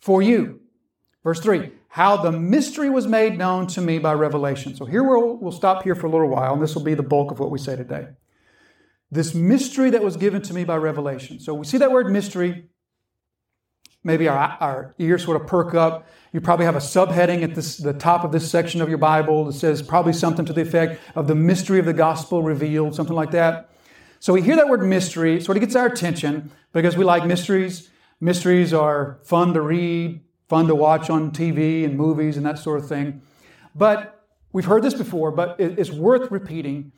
for 0.00 0.22
you. 0.22 0.60
Verse 1.22 1.40
3 1.40 1.72
how 1.96 2.14
the 2.14 2.30
mystery 2.30 2.90
was 2.90 3.06
made 3.06 3.38
known 3.38 3.66
to 3.66 3.80
me 3.80 3.98
by 3.98 4.12
revelation. 4.12 4.76
So 4.76 4.84
here 4.84 5.02
we'll, 5.02 5.38
we'll 5.38 5.50
stop 5.50 5.82
here 5.82 5.94
for 5.94 6.06
a 6.06 6.10
little 6.10 6.28
while, 6.28 6.52
and 6.52 6.62
this 6.62 6.74
will 6.74 6.82
be 6.82 6.92
the 6.92 7.02
bulk 7.02 7.30
of 7.30 7.38
what 7.38 7.50
we 7.50 7.58
say 7.58 7.74
today. 7.74 8.08
This 9.10 9.34
mystery 9.34 9.88
that 9.88 10.02
was 10.02 10.18
given 10.18 10.42
to 10.42 10.52
me 10.52 10.64
by 10.64 10.76
revelation. 10.76 11.40
So 11.40 11.54
we 11.54 11.64
see 11.64 11.78
that 11.78 11.90
word 11.90 12.10
mystery. 12.10 12.66
Maybe 14.04 14.28
our, 14.28 14.58
our 14.60 14.94
ears 14.98 15.24
sort 15.24 15.40
of 15.40 15.46
perk 15.46 15.72
up. 15.72 16.06
You 16.34 16.42
probably 16.42 16.66
have 16.66 16.76
a 16.76 16.80
subheading 16.80 17.42
at 17.42 17.54
this, 17.54 17.78
the 17.78 17.94
top 17.94 18.24
of 18.24 18.30
this 18.30 18.50
section 18.50 18.82
of 18.82 18.90
your 18.90 18.98
Bible 18.98 19.46
that 19.46 19.54
says 19.54 19.80
probably 19.80 20.12
something 20.12 20.44
to 20.44 20.52
the 20.52 20.60
effect 20.60 21.00
of 21.14 21.28
the 21.28 21.34
mystery 21.34 21.78
of 21.78 21.86
the 21.86 21.94
gospel 21.94 22.42
revealed, 22.42 22.94
something 22.94 23.16
like 23.16 23.30
that. 23.30 23.70
So 24.20 24.32
we 24.32 24.42
hear 24.42 24.56
that 24.56 24.68
word 24.68 24.82
mystery, 24.82 25.40
sort 25.40 25.56
of 25.56 25.60
gets 25.60 25.76
our 25.76 25.86
attention 25.86 26.50
because 26.72 26.96
we 26.96 27.04
like 27.04 27.26
mysteries. 27.26 27.90
Mysteries 28.20 28.72
are 28.72 29.18
fun 29.22 29.52
to 29.54 29.60
read, 29.60 30.20
fun 30.48 30.66
to 30.68 30.74
watch 30.74 31.10
on 31.10 31.30
TV 31.30 31.84
and 31.84 31.96
movies 31.96 32.36
and 32.36 32.46
that 32.46 32.58
sort 32.58 32.80
of 32.80 32.88
thing. 32.88 33.22
But 33.74 34.26
we've 34.52 34.64
heard 34.64 34.82
this 34.82 34.94
before, 34.94 35.30
but 35.30 35.56
it's 35.58 35.90
worth 35.90 36.30
repeating. 36.30 36.92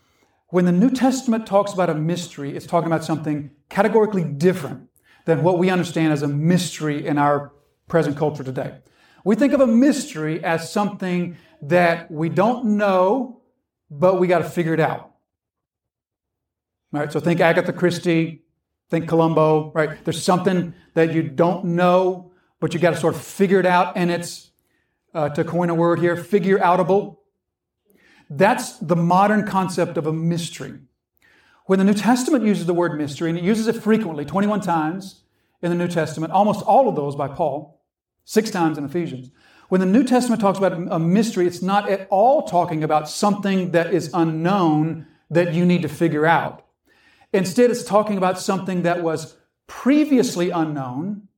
When 0.49 0.65
the 0.65 0.73
New 0.73 0.91
Testament 0.91 1.47
talks 1.47 1.73
about 1.73 1.91
a 1.91 1.95
mystery, 1.95 2.57
it's 2.57 2.67
talking 2.67 2.87
about 2.87 3.05
something 3.05 3.51
categorically 3.69 4.25
different 4.25 4.89
than 5.27 5.43
what 5.43 5.59
we 5.59 5.69
understand 5.71 6.13
as 6.13 6.23
a 6.23 6.29
mystery 6.29 7.07
in 7.07 7.19
our 7.19 7.53
present 7.89 8.17
culture 8.17 8.45
today. 8.45 8.79
We 9.25 9.35
think 9.35 9.53
of 9.53 9.61
a 9.61 9.67
mystery 9.67 10.43
as 10.43 10.73
something 10.73 11.37
that 11.63 12.11
we 12.11 12.29
don't 12.29 12.77
know 12.77 13.39
but 13.91 14.21
we 14.21 14.27
got 14.27 14.39
to 14.39 14.49
figure 14.49 14.75
it 14.75 14.81
out. 14.81 15.08
Right, 16.91 17.13
so 17.13 17.21
think 17.21 17.41
Agatha 17.41 17.73
Christie, 17.73 18.43
think 18.89 19.09
Columbo, 19.09 19.73
right? 19.73 20.03
There's 20.05 20.23
something 20.23 20.73
that 20.95 21.13
you 21.13 21.23
don't 21.23 21.65
know, 21.67 22.33
but 22.61 22.73
you 22.73 22.81
got 22.81 22.95
to 22.95 23.01
sort 23.01 23.15
of 23.15 23.21
figure 23.21 23.61
it 23.61 23.67
out, 23.67 23.97
and 23.97 24.11
it's, 24.11 24.51
uh, 25.13 25.29
to 25.31 25.45
coin 25.45 25.69
a 25.69 25.75
word 25.75 25.99
here, 25.99 26.17
figure 26.17 26.59
outable. 26.59 27.19
That's 28.31 28.79
the 28.79 28.97
modern 28.97 29.47
concept 29.47 29.99
of 29.99 30.07
a 30.07 30.13
mystery. 30.13 30.79
When 31.67 31.79
the 31.79 31.85
New 31.85 31.95
Testament 31.95 32.45
uses 32.45 32.65
the 32.65 32.73
word 32.73 32.97
mystery, 32.97 33.29
and 33.29 33.39
it 33.39 33.45
uses 33.45 33.67
it 33.67 33.77
frequently, 33.77 34.25
21 34.25 34.63
times 34.63 35.23
in 35.61 35.69
the 35.69 35.77
New 35.77 35.89
Testament, 35.89 36.33
almost 36.33 36.65
all 36.65 36.89
of 36.89 36.97
those 36.97 37.17
by 37.17 37.29
Paul, 37.29 37.83
six 38.25 38.51
times 38.51 38.79
in 38.79 38.85
Ephesians. 38.87 39.31
When 39.69 39.81
the 39.83 39.87
New 39.87 40.05
Testament 40.05 40.41
talks 40.41 40.57
about 40.57 40.73
a 40.73 40.99
mystery, 40.99 41.47
it's 41.47 41.61
not 41.61 41.91
at 41.91 42.07
all 42.09 42.45
talking 42.45 42.83
about 42.83 43.11
something 43.11 43.73
that 43.73 43.93
is 43.93 44.11
unknown 44.15 45.07
that 45.31 45.53
you 45.53 45.67
need 45.67 45.83
to 45.83 45.89
figure 45.89 46.25
out. 46.25 46.65
Instead, 47.33 47.71
it's 47.71 47.85
talking 47.85 48.17
about 48.17 48.39
something 48.39 48.83
that 48.83 49.03
was 49.03 49.37
previously 49.67 50.51
unknown 50.51 51.29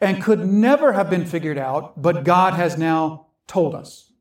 and 0.00 0.22
could 0.22 0.46
never 0.46 0.92
have 0.92 1.10
been 1.10 1.26
figured 1.26 1.58
out, 1.58 2.00
but 2.00 2.24
God 2.24 2.54
has 2.54 2.78
now 2.78 3.26
told 3.46 3.74
us. 3.74 4.12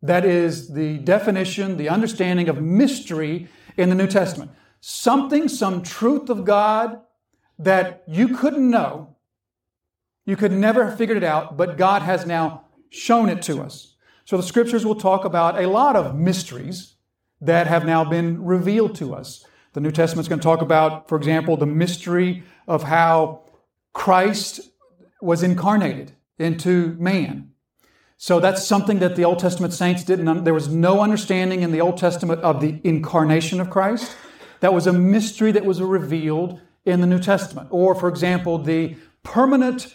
That 0.00 0.24
is 0.24 0.72
the 0.74 0.98
definition, 0.98 1.76
the 1.76 1.88
understanding 1.88 2.48
of 2.48 2.62
mystery 2.62 3.48
in 3.76 3.88
the 3.88 3.96
New 3.96 4.06
Testament. 4.06 4.52
Something, 4.80 5.48
some 5.48 5.82
truth 5.82 6.30
of 6.30 6.44
God 6.44 7.00
that 7.58 8.04
you 8.06 8.36
couldn't 8.36 8.70
know, 8.70 9.16
you 10.24 10.36
could 10.36 10.52
never 10.52 10.84
have 10.84 10.98
figured 10.98 11.16
it 11.16 11.24
out, 11.24 11.56
but 11.56 11.76
God 11.76 12.02
has 12.02 12.26
now 12.26 12.64
shown 12.90 13.28
it 13.28 13.42
to 13.42 13.60
us. 13.60 13.96
So 14.24 14.36
the 14.36 14.42
scriptures 14.42 14.84
will 14.84 14.94
talk 14.94 15.24
about 15.24 15.60
a 15.60 15.68
lot 15.68 15.96
of 15.96 16.14
mysteries 16.14 16.94
that 17.40 17.66
have 17.66 17.84
now 17.84 18.04
been 18.04 18.44
revealed 18.44 18.94
to 18.96 19.14
us. 19.14 19.44
The 19.78 19.82
New 19.82 19.92
Testament 19.92 20.24
is 20.24 20.28
going 20.28 20.40
to 20.40 20.42
talk 20.42 20.60
about, 20.60 21.08
for 21.08 21.16
example, 21.16 21.56
the 21.56 21.64
mystery 21.64 22.42
of 22.66 22.82
how 22.82 23.42
Christ 23.92 24.58
was 25.22 25.44
incarnated 25.44 26.16
into 26.36 26.96
man. 26.98 27.52
So 28.16 28.40
that's 28.40 28.66
something 28.66 28.98
that 28.98 29.14
the 29.14 29.24
Old 29.24 29.38
Testament 29.38 29.72
saints 29.72 30.02
didn't, 30.02 30.42
there 30.42 30.52
was 30.52 30.66
no 30.66 31.00
understanding 31.00 31.62
in 31.62 31.70
the 31.70 31.80
Old 31.80 31.96
Testament 31.96 32.40
of 32.40 32.60
the 32.60 32.80
incarnation 32.82 33.60
of 33.60 33.70
Christ. 33.70 34.16
That 34.58 34.74
was 34.74 34.88
a 34.88 34.92
mystery 34.92 35.52
that 35.52 35.64
was 35.64 35.80
revealed 35.80 36.60
in 36.84 37.00
the 37.00 37.06
New 37.06 37.20
Testament. 37.20 37.68
Or, 37.70 37.94
for 37.94 38.08
example, 38.08 38.58
the 38.58 38.96
permanent, 39.22 39.94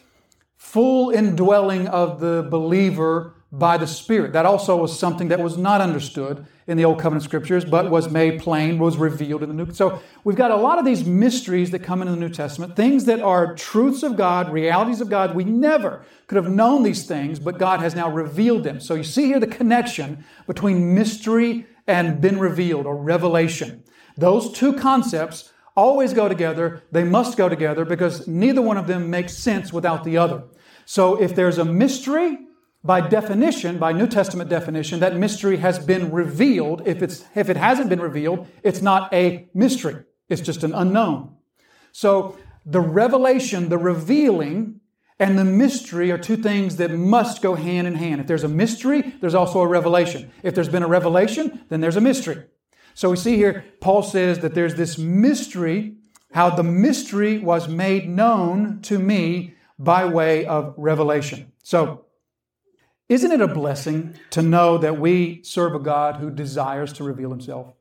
full 0.55 1.09
indwelling 1.09 1.89
of 1.89 2.21
the 2.21 2.47
believer 2.49 3.35
by 3.51 3.75
the 3.75 3.87
Spirit. 3.87 4.31
That 4.31 4.45
also 4.45 4.77
was 4.77 4.97
something 4.97 5.27
that 5.27 5.41
was 5.41 5.57
not 5.57 5.81
understood 5.81 6.47
in 6.67 6.77
the 6.77 6.85
Old 6.85 6.99
Covenant 6.99 7.23
Scriptures, 7.23 7.65
but 7.65 7.89
was 7.89 8.09
made 8.09 8.39
plain, 8.39 8.79
was 8.79 8.97
revealed 8.97 9.43
in 9.43 9.49
the 9.49 9.55
New. 9.55 9.73
So 9.73 10.01
we've 10.23 10.35
got 10.35 10.51
a 10.51 10.55
lot 10.55 10.79
of 10.79 10.85
these 10.85 11.05
mysteries 11.05 11.71
that 11.71 11.79
come 11.79 12.01
into 12.01 12.13
the 12.13 12.19
New 12.19 12.29
Testament, 12.29 12.75
things 12.75 13.05
that 13.05 13.21
are 13.21 13.55
truths 13.55 14.03
of 14.03 14.15
God, 14.15 14.51
realities 14.51 15.01
of 15.01 15.09
God. 15.09 15.35
We 15.35 15.43
never 15.43 16.05
could 16.27 16.37
have 16.37 16.51
known 16.51 16.83
these 16.83 17.05
things, 17.05 17.39
but 17.39 17.57
God 17.57 17.79
has 17.79 17.95
now 17.95 18.09
revealed 18.09 18.63
them. 18.63 18.79
So 18.79 18.95
you 18.95 19.03
see 19.03 19.25
here 19.25 19.39
the 19.39 19.47
connection 19.47 20.23
between 20.47 20.95
mystery 20.95 21.65
and 21.87 22.21
been 22.21 22.39
revealed 22.39 22.85
or 22.85 22.95
revelation. 22.95 23.83
Those 24.15 24.51
two 24.51 24.73
concepts 24.73 25.51
always 25.75 26.13
go 26.13 26.29
together. 26.29 26.83
They 26.91 27.03
must 27.03 27.37
go 27.37 27.49
together 27.49 27.83
because 27.83 28.27
neither 28.27 28.61
one 28.61 28.77
of 28.77 28.87
them 28.87 29.09
makes 29.09 29.33
sense 29.33 29.73
without 29.73 30.03
the 30.03 30.17
other. 30.17 30.43
So 30.85 31.21
if 31.21 31.35
there's 31.35 31.57
a 31.57 31.65
mystery, 31.65 32.37
by 32.83 32.99
definition, 32.99 33.77
by 33.77 33.93
New 33.93 34.07
Testament 34.07 34.49
definition, 34.49 34.99
that 34.99 35.15
mystery 35.15 35.57
has 35.57 35.79
been 35.79 36.11
revealed. 36.11 36.81
If, 36.85 37.01
it's, 37.01 37.23
if 37.33 37.49
it 37.49 37.55
hasn't 37.55 37.89
been 37.89 38.01
revealed, 38.01 38.47
it's 38.61 38.81
not 38.81 39.13
a 39.13 39.47
mystery. 39.53 40.03
It's 40.27 40.41
just 40.41 40.63
an 40.63 40.73
unknown. 40.73 41.35
So 41.91 42.37
the 42.65 42.81
revelation, 42.81 43.69
the 43.69 43.77
revealing, 43.77 44.81
and 45.19 45.39
the 45.39 45.45
mystery 45.45 46.11
are 46.11 46.17
two 46.17 46.35
things 46.35 46.77
that 46.77 46.91
must 46.91 47.41
go 47.41 47.55
hand 47.55 47.87
in 47.87 47.95
hand. 47.95 48.19
If 48.19 48.27
there's 48.27 48.43
a 48.43 48.49
mystery, 48.49 49.13
there's 49.21 49.35
also 49.35 49.61
a 49.61 49.67
revelation. 49.67 50.31
If 50.41 50.55
there's 50.55 50.69
been 50.69 50.83
a 50.83 50.87
revelation, 50.87 51.63
then 51.69 51.79
there's 51.79 51.95
a 51.95 52.01
mystery. 52.01 52.43
So 52.95 53.09
we 53.09 53.15
see 53.15 53.37
here, 53.37 53.63
Paul 53.79 54.03
says 54.03 54.39
that 54.39 54.53
there's 54.53 54.75
this 54.75 54.97
mystery, 54.97 55.95
how 56.33 56.49
the 56.49 56.63
mystery 56.63 57.39
was 57.39 57.67
made 57.69 58.09
known 58.09 58.81
to 58.83 58.99
me 58.99 59.53
by 59.79 60.05
way 60.05 60.45
of 60.45 60.73
revelation. 60.77 61.51
So, 61.63 62.05
isn't 63.09 63.31
it 63.31 63.41
a 63.41 63.47
blessing 63.47 64.15
to 64.31 64.41
know 64.41 64.77
that 64.77 64.99
we 64.99 65.41
serve 65.43 65.75
a 65.75 65.79
God 65.79 66.17
who 66.17 66.31
desires 66.31 66.93
to 66.93 67.03
reveal 67.03 67.29
himself? 67.29 67.73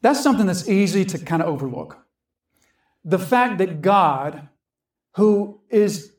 That's 0.00 0.22
something 0.22 0.46
that's 0.46 0.68
easy 0.68 1.04
to 1.06 1.18
kind 1.18 1.42
of 1.42 1.48
overlook. 1.48 1.98
The 3.04 3.18
fact 3.18 3.58
that 3.58 3.82
God, 3.82 4.48
who 5.16 5.60
is 5.70 6.12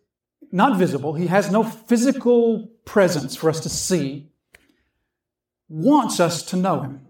not 0.51 0.77
visible, 0.77 1.13
he 1.13 1.27
has 1.27 1.51
no 1.51 1.63
physical 1.63 2.67
presence 2.86 3.36
for 3.36 3.49
us 3.49 3.60
to 3.62 3.69
see, 3.69 4.29
wants 5.69 6.19
us 6.19 6.43
to 6.43 6.58
know 6.58 6.82
him 6.82 7.01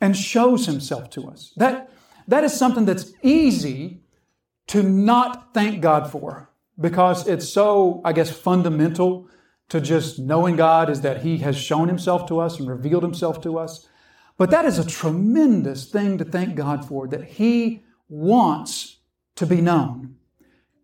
and 0.00 0.16
shows 0.16 0.66
himself 0.66 1.10
to 1.10 1.28
us. 1.28 1.52
That, 1.56 1.90
that 2.28 2.44
is 2.44 2.52
something 2.52 2.84
that's 2.84 3.12
easy 3.22 4.02
to 4.68 4.82
not 4.82 5.54
thank 5.54 5.80
God 5.80 6.10
for 6.10 6.50
because 6.78 7.26
it's 7.26 7.48
so, 7.48 8.00
I 8.04 8.12
guess, 8.12 8.30
fundamental 8.30 9.28
to 9.72 9.80
just 9.80 10.18
knowing 10.18 10.56
God 10.56 10.90
is 10.90 11.00
that 11.00 11.22
He 11.22 11.38
has 11.38 11.56
shown 11.56 11.88
Himself 11.88 12.28
to 12.28 12.38
us 12.38 12.60
and 12.60 12.68
revealed 12.68 13.02
Himself 13.02 13.40
to 13.40 13.58
us. 13.58 13.88
But 14.36 14.50
that 14.50 14.66
is 14.66 14.78
a 14.78 14.86
tremendous 14.86 15.86
thing 15.86 16.18
to 16.18 16.26
thank 16.26 16.56
God 16.56 16.86
for, 16.86 17.08
that 17.08 17.24
He 17.24 17.82
wants 18.06 18.98
to 19.36 19.46
be 19.46 19.62
known. 19.62 20.16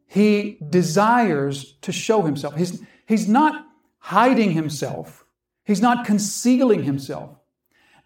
He 0.07 0.57
desires 0.71 1.75
to 1.83 1.93
show 1.93 2.23
Himself. 2.23 2.57
He's, 2.57 2.83
he's 3.05 3.29
not 3.29 3.67
hiding 3.99 4.53
Himself, 4.53 5.27
He's 5.65 5.83
not 5.83 6.07
concealing 6.07 6.85
Himself. 6.85 7.37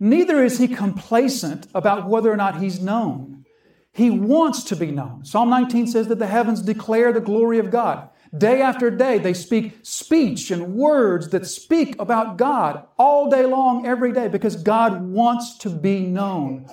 Neither 0.00 0.42
is 0.42 0.58
He 0.58 0.66
complacent 0.66 1.68
about 1.76 2.08
whether 2.08 2.32
or 2.32 2.36
not 2.36 2.60
He's 2.60 2.82
known. 2.82 3.44
He 3.92 4.10
wants 4.10 4.64
to 4.64 4.74
be 4.74 4.90
known. 4.90 5.24
Psalm 5.24 5.48
19 5.48 5.86
says 5.86 6.08
that 6.08 6.18
the 6.18 6.26
heavens 6.26 6.60
declare 6.60 7.12
the 7.12 7.20
glory 7.20 7.60
of 7.60 7.70
God. 7.70 8.08
Day 8.36 8.62
after 8.62 8.90
day, 8.90 9.18
they 9.18 9.34
speak 9.34 9.80
speech 9.82 10.50
and 10.50 10.74
words 10.74 11.28
that 11.30 11.46
speak 11.46 11.94
about 12.00 12.38
God 12.38 12.86
all 12.98 13.28
day 13.28 13.44
long, 13.44 13.86
every 13.86 14.10
day, 14.10 14.28
because 14.28 14.56
God 14.56 15.02
wants 15.02 15.58
to 15.58 15.68
be 15.68 16.00
known. 16.00 16.66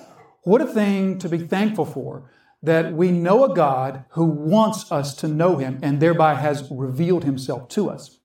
What 0.44 0.62
a 0.62 0.66
thing 0.66 1.18
to 1.18 1.28
be 1.28 1.36
thankful 1.36 1.84
for 1.84 2.30
that 2.62 2.94
we 2.94 3.10
know 3.10 3.44
a 3.44 3.54
God 3.54 4.06
who 4.10 4.24
wants 4.24 4.90
us 4.90 5.14
to 5.16 5.28
know 5.28 5.58
Him 5.58 5.78
and 5.82 6.00
thereby 6.00 6.34
has 6.34 6.66
revealed 6.70 7.24
Himself 7.24 7.68
to 7.70 7.90
us. 7.90 8.18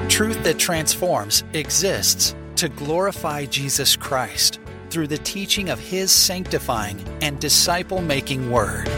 Truth 0.08 0.44
that 0.44 0.60
transforms 0.60 1.42
exists 1.54 2.36
to 2.56 2.68
glorify 2.68 3.46
Jesus 3.46 3.96
Christ 3.96 4.60
through 4.90 5.08
the 5.08 5.18
teaching 5.18 5.70
of 5.70 5.78
His 5.78 6.12
sanctifying 6.12 7.02
and 7.20 7.40
disciple 7.40 8.00
making 8.00 8.50
Word. 8.50 8.88